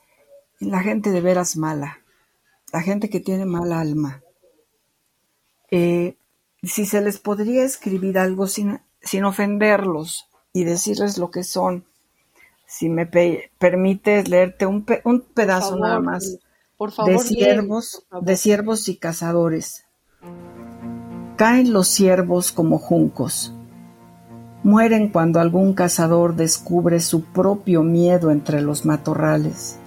[0.60, 2.00] la gente de veras mala,
[2.74, 4.22] la gente que tiene mala alma.
[5.72, 6.18] Eh,
[6.68, 11.86] si se les podría escribir algo sin, sin ofenderlos y decirles lo que son,
[12.66, 16.40] si me permites leerte un, un pedazo nada más.
[16.78, 19.86] Por favor, de siervos, de siervos y cazadores.
[21.38, 23.54] Caen los siervos como juncos.
[24.64, 29.78] Mueren cuando algún cazador descubre su propio miedo entre los matorrales.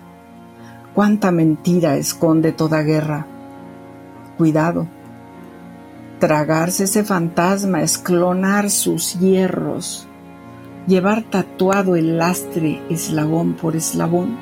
[0.94, 3.26] Cuánta mentira esconde toda guerra.
[4.36, 4.88] Cuidado.
[6.18, 10.08] Tragarse ese fantasma es clonar sus hierros
[10.88, 14.38] llevar tatuado el lastre eslabón por eslabón,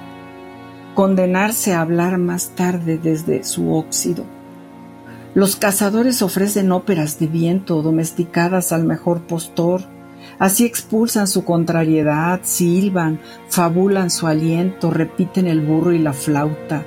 [0.94, 4.24] condenarse a hablar más tarde desde su óxido.
[5.34, 9.82] Los cazadores ofrecen óperas de viento domesticadas al mejor postor,
[10.38, 16.84] así expulsan su contrariedad, silban, fabulan su aliento, repiten el burro y la flauta.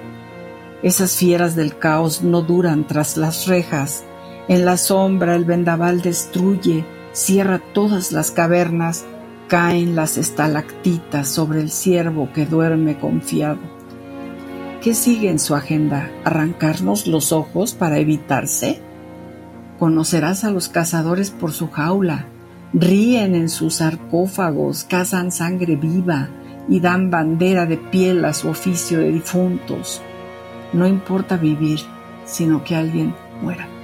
[0.81, 4.05] Esas fieras del caos no duran tras las rejas,
[4.49, 6.83] en la sombra el vendaval destruye,
[7.13, 9.05] cierra todas las cavernas,
[9.47, 13.59] caen las estalactitas sobre el ciervo que duerme confiado.
[14.81, 16.09] ¿Qué sigue en su agenda?
[16.25, 18.81] ¿Arrancarnos los ojos para evitarse?
[19.77, 22.25] Conocerás a los cazadores por su jaula,
[22.73, 26.29] ríen en sus sarcófagos, cazan sangre viva
[26.67, 30.01] y dan bandera de piel a su oficio de difuntos.
[30.73, 31.81] No importa vivir,
[32.25, 33.78] sino que alguien muera.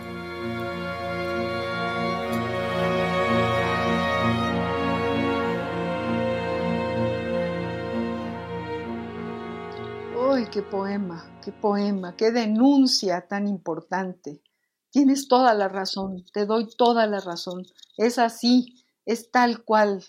[10.55, 14.41] Qué poema, qué poema, qué denuncia tan importante.
[14.89, 17.65] Tienes toda la razón, te doy toda la razón.
[17.97, 20.05] Es así, es tal cual.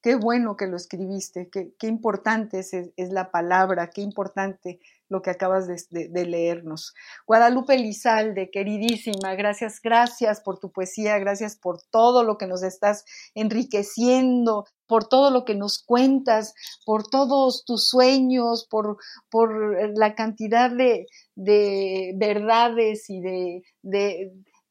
[0.00, 4.80] Qué bueno que lo escribiste, qué, importante es, es, la palabra, qué importante
[5.10, 6.94] lo que acabas de, leernos.
[7.26, 13.04] Guadalupe Lizalde, queridísima, gracias, gracias por tu poesía, gracias por todo lo que nos estás
[13.34, 16.54] enriqueciendo, por todo lo que nos cuentas,
[16.86, 18.98] por todos tus sueños, por,
[19.30, 23.62] por la cantidad de, de verdades y de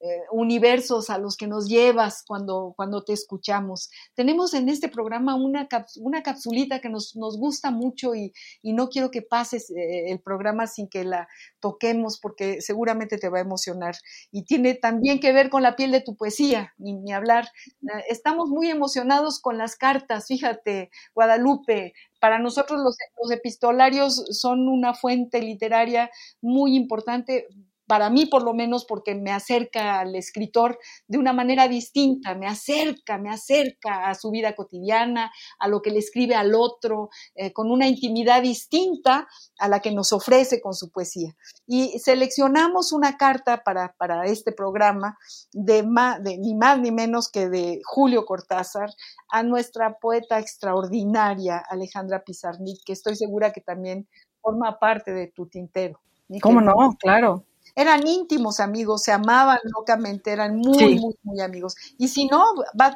[0.01, 3.89] eh, universos a los que nos llevas cuando, cuando te escuchamos.
[4.13, 8.31] Tenemos en este programa una, una capsulita que nos, nos gusta mucho y,
[8.61, 11.27] y, no quiero que pases eh, el programa sin que la
[11.59, 13.95] toquemos porque seguramente te va a emocionar.
[14.31, 17.49] Y tiene también que ver con la piel de tu poesía, ni, ni hablar.
[17.81, 24.67] Eh, estamos muy emocionados con las cartas, fíjate, Guadalupe, para nosotros los, los, epistolarios son
[24.67, 26.09] una fuente literaria
[26.41, 27.47] muy importante
[27.89, 30.77] para mí por lo menos porque me acerca al escritor
[31.07, 35.89] de una manera distinta, me acerca, me acerca a su vida cotidiana, a lo que
[35.89, 39.27] le escribe al otro, eh, con una intimidad distinta
[39.57, 41.35] a la que nos ofrece con su poesía.
[41.65, 45.17] Y seleccionamos una carta para, para este programa
[45.51, 45.81] de,
[46.21, 48.91] de ni más ni menos que de Julio Cortázar
[49.29, 54.07] a nuestra poeta extraordinaria Alejandra Pizarnik, que estoy segura que también
[54.41, 55.99] forma parte de tu tintero.
[56.39, 56.75] ¿Cómo no?
[56.99, 61.75] Claro eran íntimos amigos, se amaban locamente, eran muy, muy, muy amigos.
[61.97, 62.43] Y si no,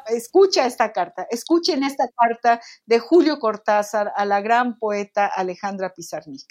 [0.07, 6.45] escucha esta carta, escuchen esta carta de Julio Cortázar a la gran poeta Alejandra Pizarnik.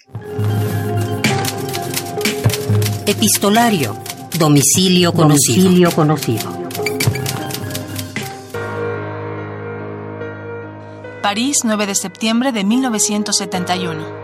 [3.05, 3.97] Epistolario.
[4.39, 5.63] Domicilio conocido.
[5.63, 6.63] Domicilio conocido.
[11.21, 14.22] París, 9 de septiembre de 1971.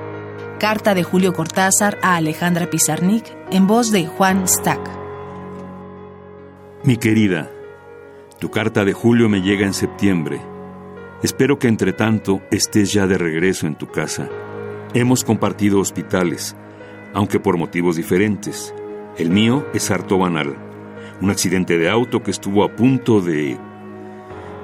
[0.60, 4.82] Carta de Julio Cortázar a Alejandra Pizarnik en voz de Juan Stack.
[6.84, 7.49] Mi querida,
[8.39, 10.41] tu carta de julio me llega en septiembre.
[11.24, 14.28] Espero que entre tanto estés ya de regreso en tu casa.
[14.93, 16.57] Hemos compartido hospitales,
[17.14, 18.74] aunque por motivos diferentes.
[19.18, 20.57] El mío es harto banal.
[21.22, 23.57] Un accidente de auto que estuvo a punto de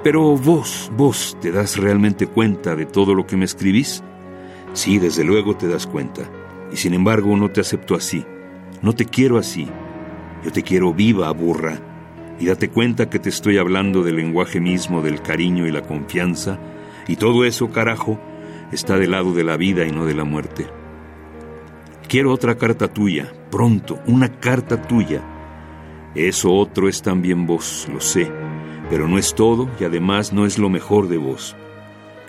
[0.02, 4.04] pero vos, vos, ¿te das realmente cuenta de todo lo que me escribís?
[4.76, 6.22] Sí, desde luego te das cuenta.
[6.70, 8.24] Y sin embargo no te acepto así.
[8.82, 9.66] No te quiero así.
[10.44, 11.80] Yo te quiero viva, burra.
[12.38, 16.60] Y date cuenta que te estoy hablando del lenguaje mismo, del cariño y la confianza.
[17.08, 18.20] Y todo eso, carajo,
[18.70, 20.66] está del lado de la vida y no de la muerte.
[22.06, 25.22] Quiero otra carta tuya, pronto, una carta tuya.
[26.14, 28.30] Eso otro es también vos, lo sé
[28.88, 31.56] pero no es todo y además no es lo mejor de vos.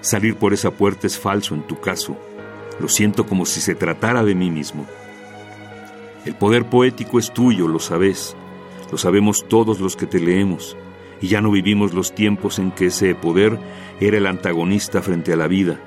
[0.02, 2.18] Salir por esa puerta es falso en tu caso.
[2.80, 4.86] Lo siento como si se tratara de mí mismo.
[6.26, 8.36] El poder poético es tuyo, lo sabes.
[8.92, 10.78] Lo sabemos todos los que te leemos.
[11.22, 13.58] Y ya no vivimos los tiempos en que ese poder
[14.00, 15.80] era el antagonista frente a la vida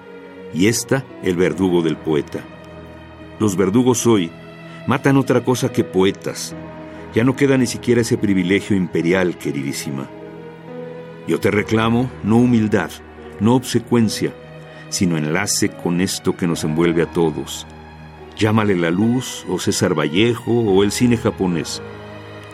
[0.52, 2.40] y ésta el verdugo del poeta.
[3.38, 4.30] Los verdugos hoy
[4.86, 6.54] matan otra cosa que poetas.
[7.14, 10.08] Ya no queda ni siquiera ese privilegio imperial, queridísima.
[11.26, 12.90] Yo te reclamo no humildad,
[13.40, 14.32] no obsecuencia,
[14.90, 17.66] sino enlace con esto que nos envuelve a todos.
[18.36, 21.80] Llámale la luz, o César Vallejo, o el cine japonés.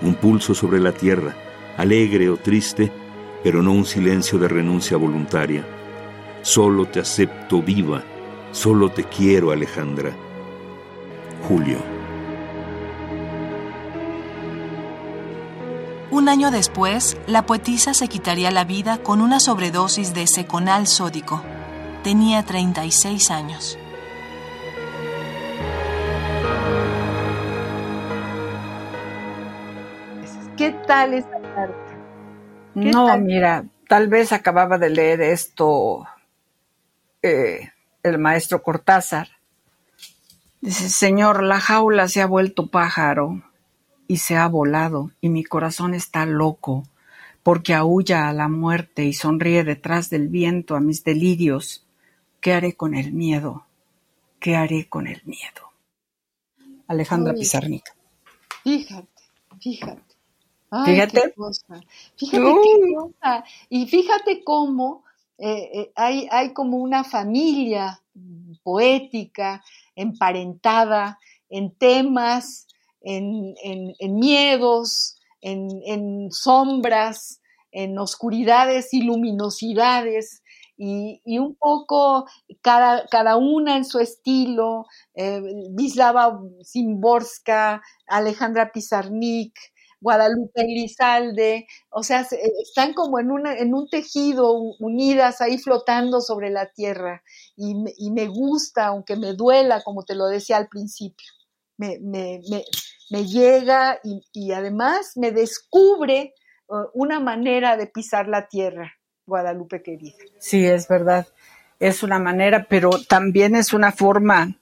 [0.02, 1.34] Un pulso sobre la tierra,
[1.76, 2.92] alegre o triste,
[3.42, 5.66] pero no un silencio de renuncia voluntaria.
[6.42, 8.04] Solo te acepto viva,
[8.52, 10.12] solo te quiero, Alejandra.
[11.48, 11.78] Julio.
[16.10, 21.42] Un año después, la poetisa se quitaría la vida con una sobredosis de seconal sódico.
[22.06, 23.76] Tenía 36 años.
[30.56, 31.74] ¿Qué tal esa carta?
[32.76, 36.06] No, mira, tal vez acababa de leer esto
[37.22, 37.72] eh,
[38.04, 39.26] el maestro Cortázar.
[40.60, 43.42] Dice, Señor, la jaula se ha vuelto pájaro
[44.06, 46.84] y se ha volado, y mi corazón está loco,
[47.42, 51.82] porque aúlla a la muerte y sonríe detrás del viento a mis delirios.
[52.46, 53.66] ¿Qué haré con el miedo?
[54.38, 55.72] ¿Qué haré con el miedo?
[56.86, 57.92] Alejandra Pizarnica.
[58.62, 59.08] Fíjate,
[59.60, 60.14] fíjate.
[60.70, 60.84] fíjate.
[60.84, 61.80] Fíjate qué cosa.
[63.68, 65.02] Y fíjate cómo
[65.38, 68.00] eh, eh, hay, hay como una familia
[68.62, 69.64] poética,
[69.96, 71.18] emparentada
[71.48, 72.68] en temas
[73.00, 73.56] en,
[74.20, 77.40] miedos, en, sombras,
[77.72, 80.44] en oscuridades y luminosidades,
[80.76, 82.26] y, un poco
[82.62, 89.54] cada, cada, una en su estilo, eh, Vislava Zimborska, Alejandra Pizarnik,
[90.00, 92.26] Guadalupe Elizalde, o sea,
[92.62, 97.22] están como en, una, en un tejido unidas ahí flotando sobre la tierra
[97.56, 101.26] y, y me gusta, aunque me duela, como te lo decía al principio
[101.76, 102.40] me, me,
[103.10, 104.00] me, llega
[104.32, 106.34] y, además me descubre
[106.68, 108.92] uh, una manera de pisar la tierra,
[109.26, 110.14] Guadalupe querida.
[110.38, 111.26] Sí, es verdad,
[111.80, 114.56] es una manera, pero también es una forma,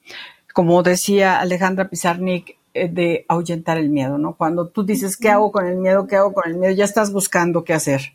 [0.53, 4.35] como decía Alejandra Pizarnik, eh, de ahuyentar el miedo, ¿no?
[4.35, 6.07] Cuando tú dices, ¿qué hago con el miedo?
[6.07, 6.73] ¿Qué hago con el miedo?
[6.73, 8.15] Ya estás buscando qué hacer.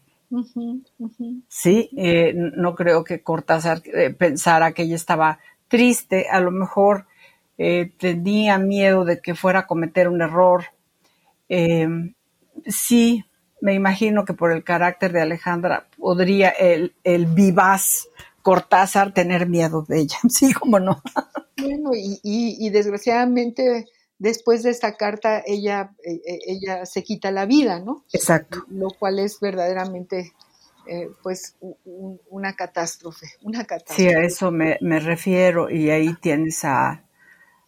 [1.47, 7.07] Sí, eh, no creo que Cortázar eh, pensara que ella estaba triste, a lo mejor
[7.57, 10.65] eh, tenía miedo de que fuera a cometer un error.
[12.65, 13.25] Sí,
[13.61, 18.07] me imagino que por el carácter de Alejandra podría el, el vivaz
[18.41, 21.01] Cortázar tener miedo de ella, sí, como no.
[21.57, 23.85] Bueno, y, desgraciadamente
[24.17, 28.05] después de esta carta ella, e, e, ella se quita la vida, ¿no?
[28.13, 28.65] Exacto.
[28.69, 30.33] Lo cual es verdaderamente
[30.87, 31.57] eh, pues
[32.29, 34.01] una catástrofe, una catástrofe.
[34.01, 37.03] Sí, a eso me, me, refiero y ahí tienes a,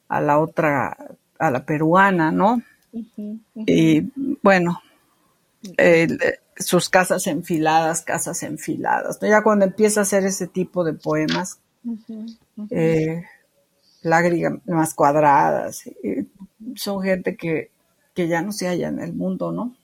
[0.07, 0.97] a la otra,
[1.37, 2.61] a la peruana, ¿no?
[3.55, 4.11] Y
[4.41, 4.81] bueno,
[6.57, 9.19] sus casas enfiladas, casas enfiladas.
[9.21, 11.59] Ya cuando empieza a hacer ese tipo de poemas,
[12.69, 13.23] eh,
[14.01, 15.83] lágrimas cuadradas,
[16.75, 17.71] son gente que,
[18.13, 19.75] que ya no se halla en el mundo, ¿no?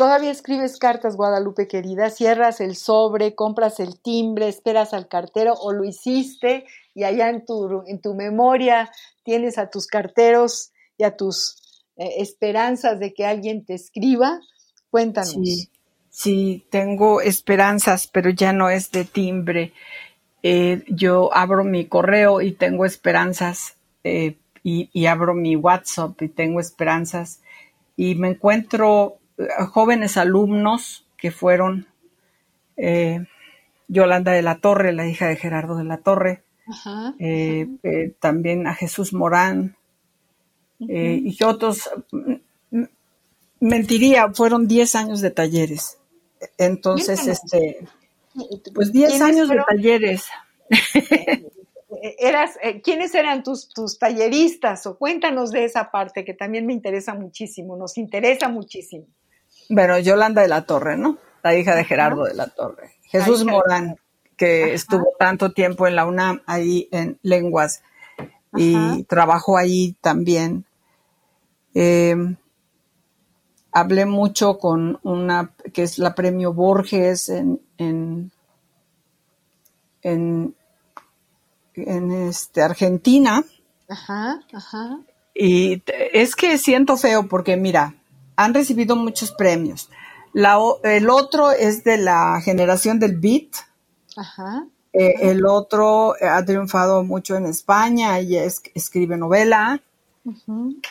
[0.00, 5.74] Todavía escribes cartas, Guadalupe querida, cierras el sobre, compras el timbre, esperas al cartero o
[5.74, 6.64] lo hiciste
[6.94, 8.90] y allá en tu, en tu memoria
[9.24, 14.40] tienes a tus carteros y a tus eh, esperanzas de que alguien te escriba.
[14.90, 15.68] Cuéntanos.
[16.10, 19.72] Sí, tengo esperanzas, pero ya no es de timbre.
[20.42, 26.60] Eh, yo abro mi correo y tengo esperanzas y, y, abro mi WhatsApp y tengo
[26.60, 27.42] esperanzas
[27.96, 29.18] y me encuentro
[29.72, 31.86] jóvenes alumnos que fueron
[33.90, 36.44] Yolanda de la Torre, la hija de Gerardo de la Torre,
[37.18, 39.76] eh, eh, también a Jesús Morán
[40.88, 41.90] eh, y otros.
[43.60, 45.98] Mentiría, fueron 10 años de talleres.
[46.56, 47.86] Entonces, este,
[48.74, 50.24] pues 10 años de talleres.
[52.18, 52.52] Eras,
[52.82, 54.86] ¿Quiénes eran tus, tus talleristas?
[54.86, 59.06] O cuéntanos de esa parte que también me interesa muchísimo, nos interesa muchísimo.
[59.68, 61.18] Bueno, Yolanda de la Torre, ¿no?
[61.42, 62.92] La hija de Gerardo de la Torre.
[63.02, 63.96] Jesús Morán,
[64.36, 67.82] que estuvo tanto tiempo en la UNAM ahí en lenguas
[68.56, 70.64] y trabajó ahí también.
[71.74, 72.16] Eh,
[73.72, 78.32] hablé mucho con una que es la premio Borges en, en,
[80.02, 80.54] en,
[82.12, 83.44] este, Argentina.
[83.88, 85.00] Ajá, ajá.
[85.34, 87.94] Y es que siento feo porque, mira,
[88.36, 89.88] han recibido muchos premios.
[90.34, 93.56] el otro es de la generación del beat,
[94.92, 99.80] eh, el otro ha triunfado mucho en España y escribe novela.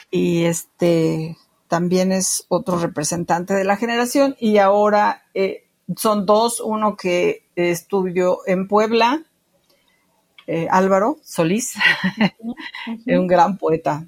[0.10, 1.38] Y este
[1.70, 4.36] también es otro representante de la generación.
[4.40, 9.24] Y ahora eh, son dos, uno que estudió en Puebla,
[10.48, 11.76] eh, Álvaro Solís,
[13.06, 14.06] un gran poeta.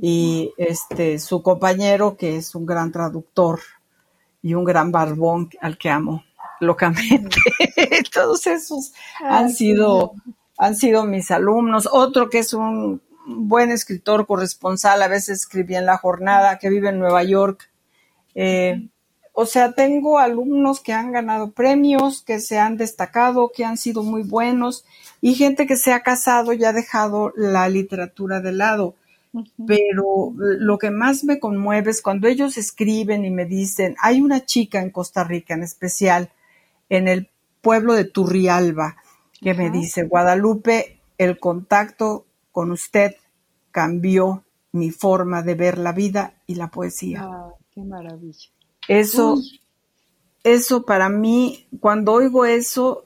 [0.00, 3.60] Y este su compañero, que es un gran traductor
[4.42, 6.24] y un gran barbón al que amo
[6.60, 7.36] locamente.
[8.14, 10.14] Todos esos han sido,
[10.56, 11.88] han sido mis alumnos.
[11.92, 16.88] Otro que es un buen escritor corresponsal, a veces escribía en La Jornada, que vive
[16.88, 17.70] en Nueva York.
[18.34, 18.88] Eh,
[19.32, 24.02] o sea, tengo alumnos que han ganado premios, que se han destacado, que han sido
[24.02, 24.84] muy buenos,
[25.20, 28.94] y gente que se ha casado y ha dejado la literatura de lado.
[29.66, 34.44] Pero lo que más me conmueve es cuando ellos escriben y me dicen, hay una
[34.44, 36.30] chica en Costa Rica en especial
[36.88, 37.28] en el
[37.60, 38.96] pueblo de Turrialba,
[39.40, 42.24] que me dice, Guadalupe, el contacto
[42.58, 43.14] con usted
[43.70, 44.42] cambió
[44.72, 47.20] mi forma de ver la vida y la poesía.
[47.22, 48.48] Ah, qué maravilla.
[48.88, 49.38] Eso,
[50.42, 53.04] eso para mí, cuando oigo eso,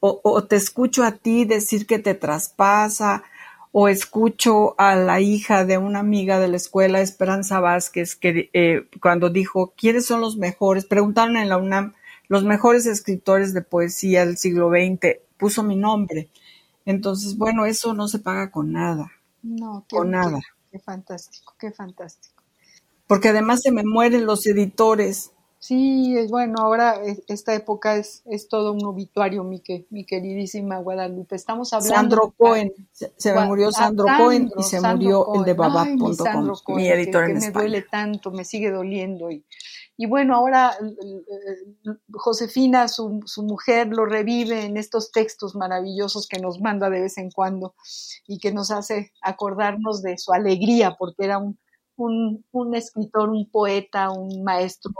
[0.00, 3.22] o, te escucho a ti decir que te traspasa,
[3.70, 8.88] o escucho a la hija de una amiga de la escuela, Esperanza Vázquez, que eh,
[9.00, 10.86] cuando dijo, ¿quiénes son los mejores?
[10.86, 11.94] Preguntaron en la UNAM,
[12.26, 16.30] los mejores escritores de poesía del siglo XX, puso mi nombre.
[16.88, 19.12] Entonces, bueno, eso no se paga con nada.
[19.42, 20.40] No, con nada.
[20.72, 22.42] Qué, fantástico, qué fantástico.
[23.06, 25.32] Porque además se me mueren los editores.
[25.58, 30.78] Sí, es bueno, ahora esta época es, es todo un obituario, mi, que, mi queridísima
[30.78, 31.36] Guadalupe.
[31.36, 31.94] Estamos hablando.
[31.94, 32.72] Sandro Cohen,
[33.18, 37.50] se, me murió Sandro, Cohen y se murió el de babab.com, mi, editor en Me
[37.50, 39.44] duele tanto, me sigue doliendo y,
[40.00, 40.78] y bueno, ahora
[42.12, 47.18] Josefina, su, su, mujer, lo revive en estos textos maravillosos que nos manda de vez
[47.18, 47.74] en cuando
[48.28, 51.58] y que nos hace acordarnos de su alegría, porque era un,
[51.96, 54.92] un, un escritor, un poeta, un maestro.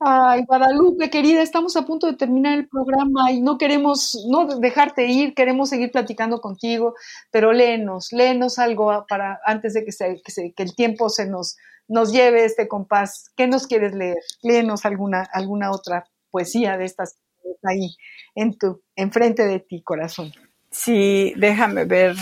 [0.00, 5.06] Ay, Guadalupe, querida, estamos a punto de terminar el programa y no queremos no dejarte
[5.06, 6.94] ir, queremos seguir platicando contigo,
[7.32, 11.56] pero léenos, léenos algo para antes de que, se, que, el tiempo se nos,
[11.88, 13.32] nos lleve este compás.
[13.36, 14.18] ¿Qué nos quieres leer?
[14.42, 17.18] Léenos alguna, alguna otra poesía de estas
[17.64, 17.96] ahí
[18.34, 20.32] en tu, enfrente de ti, corazón.
[20.70, 22.14] Sí, déjame ver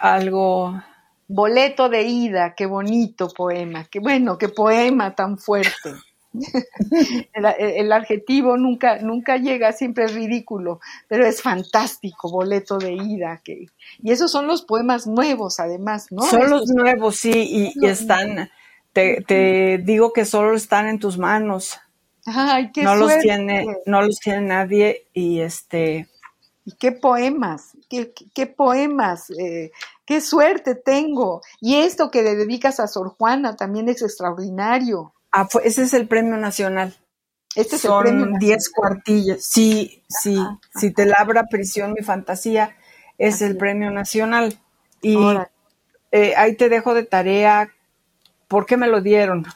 [0.00, 0.80] algo.
[1.26, 5.94] Boleto de ida, qué bonito poema, qué bueno, qué poema tan fuerte.
[7.32, 13.40] el, adjetivo nunca, nunca llega, siempre es ridículo, pero es fantástico, boleto de ida.
[13.44, 13.66] Que,
[14.02, 16.22] y esos son los poemas nuevos, además, ¿no?
[16.22, 18.50] Son los nuevos, sí, y, están,
[18.94, 21.78] te, digo que solo están en tus manos.
[22.26, 26.08] Ay, qué no los tiene, no los tiene nadie, y este.
[26.64, 29.70] Y qué poemas, qué, qué, poemas, eh,
[30.06, 31.42] qué suerte tengo.
[31.60, 35.12] Y esto que le dedicas a Sor Juana también es extraordinario.
[35.30, 36.96] Ah, ese es el premio nacional.
[37.54, 39.44] Este es Son el premio 10 cuartillas.
[39.44, 40.38] Sí, sí.
[40.74, 42.74] Si te labra prisión mi fantasía,
[43.18, 44.58] es el premio nacional.
[45.02, 45.18] Y
[46.12, 47.70] eh, ahí te dejo de tarea.
[48.48, 49.44] ¿Por qué me lo dieron?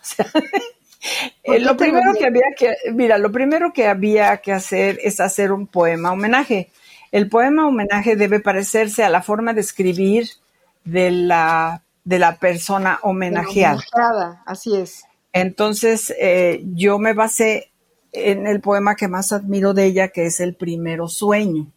[1.45, 5.53] Eh, lo primero que había que, mira, lo primero que había que hacer es hacer
[5.53, 6.71] un poema homenaje.
[7.13, 10.29] El poema homenaje debe parecerse a la forma de escribir
[10.85, 13.77] de la de la persona homenajeada.
[13.77, 14.43] homenajeada.
[14.47, 15.05] Así es.
[15.33, 17.71] Entonces, eh, yo me basé
[18.13, 21.71] en el poema que más admiro de ella, que es El primero sueño.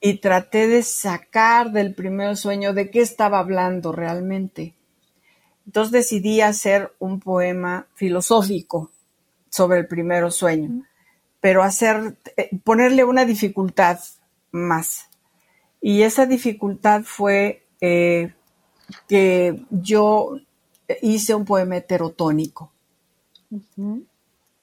[0.00, 4.74] Y traté de sacar del primer sueño de qué estaba hablando realmente.
[5.66, 8.90] Entonces decidí hacer un poema filosófico
[9.48, 10.84] sobre el primer sueño,
[11.40, 13.98] pero hacer, eh, ponerle una dificultad
[14.50, 15.08] más.
[15.80, 18.34] Y esa dificultad fue eh,
[19.08, 20.38] que yo
[21.02, 22.72] hice un poema heterotónico,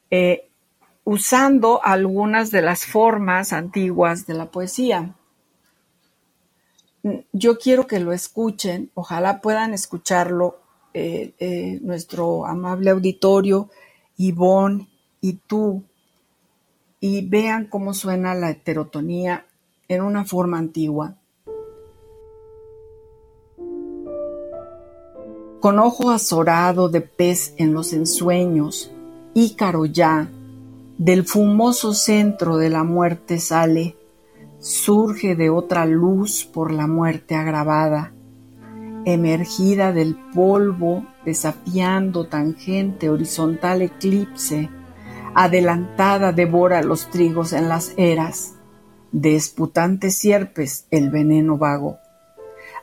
[0.09, 0.49] eh,
[1.03, 5.15] usando algunas de las formas antiguas de la poesía.
[7.31, 10.60] Yo quiero que lo escuchen, ojalá puedan escucharlo
[10.93, 13.69] eh, eh, nuestro amable auditorio,
[14.17, 14.87] Ivonne
[15.21, 15.83] y tú,
[16.99, 19.45] y vean cómo suena la heterotonía
[19.87, 21.15] en una forma antigua.
[25.59, 28.91] Con ojo azorado de pez en los ensueños,
[29.33, 30.27] Ícaro ya,
[30.97, 33.95] del fumoso centro de la muerte sale,
[34.59, 38.13] surge de otra luz por la muerte agravada,
[39.05, 44.69] emergida del polvo, desafiando tangente horizontal eclipse,
[45.33, 48.55] adelantada devora los trigos en las eras,
[49.11, 49.35] de
[50.11, 51.99] sierpes el veneno vago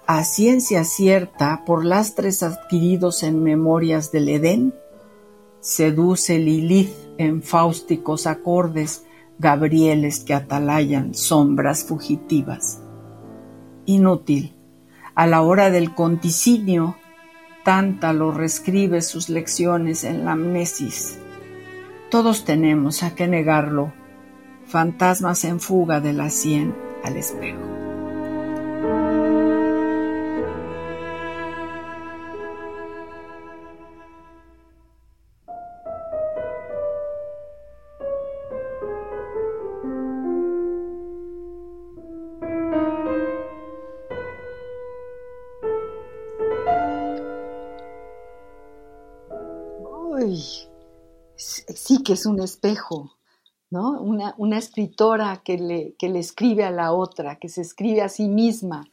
[0.08, 4.74] a ciencia cierta por lastres adquiridos en memorias del Edén,
[5.60, 9.04] seduce Lilith en fáusticos acordes
[9.38, 12.80] Gabrieles que atalayan sombras fugitivas.
[13.84, 14.56] Inútil,
[15.18, 16.96] a la hora del conticinio,
[18.14, 21.18] lo reescribe sus lecciones en la amnesis.
[22.08, 23.92] Todos tenemos, a qué negarlo,
[24.66, 27.87] fantasmas en fuga de la sien al espejo.
[52.08, 53.18] Que es un espejo,
[53.68, 54.00] ¿no?
[54.00, 58.88] Una, escritora que le, le escribe a la otra, que se escribe a sí misma.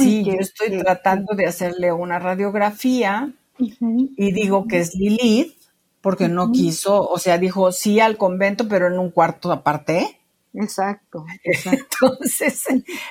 [0.00, 5.58] sí, yo estoy tratando de hacerle una radiografía y digo que es Lilith,
[6.00, 10.18] porque no quiso, o sea, dijo sí al convento, pero en un cuarto aparte.
[10.54, 12.64] Exacto, Entonces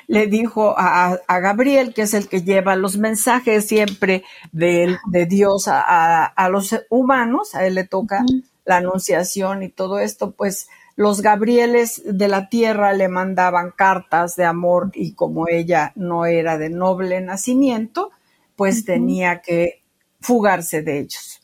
[0.07, 5.65] le dijo a, Gabriel, que es el que lleva los mensajes siempre de, de Dios
[5.67, 8.25] a, los humanos, a él le toca
[8.67, 14.45] la anunciación y todo esto, pues los Gabrieles de la tierra le mandaban cartas de
[14.45, 18.11] amor y como ella no era de noble nacimiento,
[18.55, 19.83] pues tenía que
[20.19, 21.39] fugarse de ellos.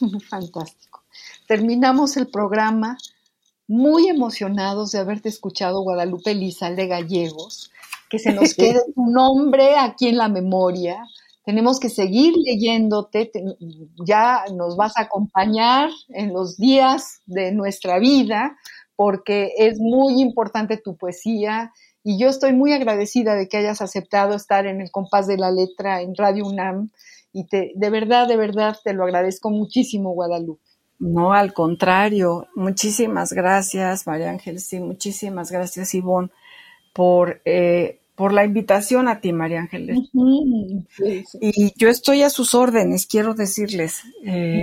[0.30, 1.02] Fantástico.
[1.48, 2.96] Terminamos el programa
[3.66, 7.72] muy emocionados de haberte escuchado, Guadalupe de Gallegos,
[8.08, 11.04] que se nos quede tu nombre aquí en la memoria,
[11.44, 13.30] tenemos que seguir leyéndote,
[14.06, 18.56] ya nos vas a acompañar en los días de nuestra vida,
[18.96, 21.72] porque es muy importante tu poesía
[22.04, 25.50] y yo estoy muy agradecida de que hayas aceptado estar en el compás de la
[25.50, 26.90] letra en Radio UNAM
[27.32, 30.62] y te, de verdad, de verdad te lo agradezco muchísimo, Guadalupe.
[30.98, 36.30] No, al contrario, muchísimas gracias, María Ángeles, sí, muchísimas gracias, Ivonne,
[36.92, 39.98] por eh, por la invitación a ti, María Ángeles.
[41.40, 44.62] Y yo estoy a sus órdenes, quiero decirles, eh,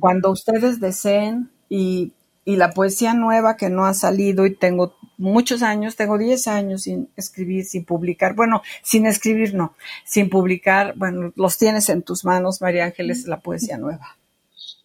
[0.00, 2.12] cuando ustedes deseen y,
[2.44, 7.08] la poesía nueva que no ha salido y tengo muchos años, tengo 10 años sin
[7.14, 12.60] escribir, sin publicar, bueno, sin escribir no, sin publicar, bueno, los tienes en tus manos,
[12.60, 14.18] María Ángeles, la poesía nueva.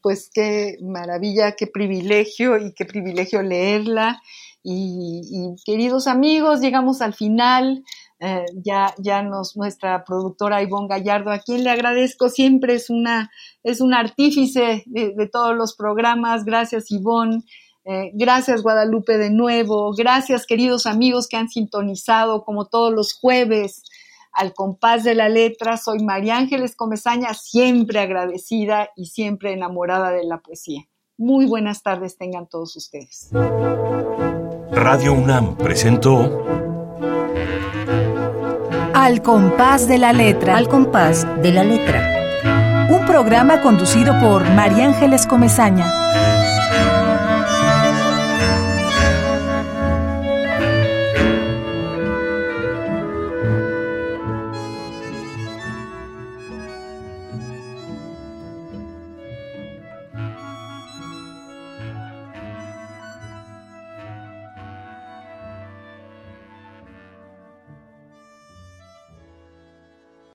[0.03, 4.21] Pues qué maravilla, qué privilegio y qué privilegio leerla.
[4.67, 7.83] Y, queridos amigos, llegamos al final.
[8.19, 13.29] Eh, ya, ya nos, nuestra productora Ivonne Gallardo, a quien le agradezco siempre, es una,
[13.61, 16.45] es un artífice de, todos los programas.
[16.45, 17.43] Gracias, Ivonne.
[17.83, 19.93] Eh, gracias, Guadalupe, de nuevo.
[19.95, 23.83] Gracias, queridos amigos que han sintonizado como todos los jueves
[24.31, 25.77] al compás de la letra.
[25.77, 30.87] Soy María Ángeles Comezaña, siempre agradecida y siempre enamorada de la poesía.
[31.17, 33.29] Muy buenas tardes tengan todos ustedes.
[34.71, 36.45] Radio UNAM presentó
[38.93, 40.57] Al compás de la letra.
[40.57, 42.87] Al compás de la letra.
[42.89, 45.89] Un programa conducido por María Ángeles Comezaña.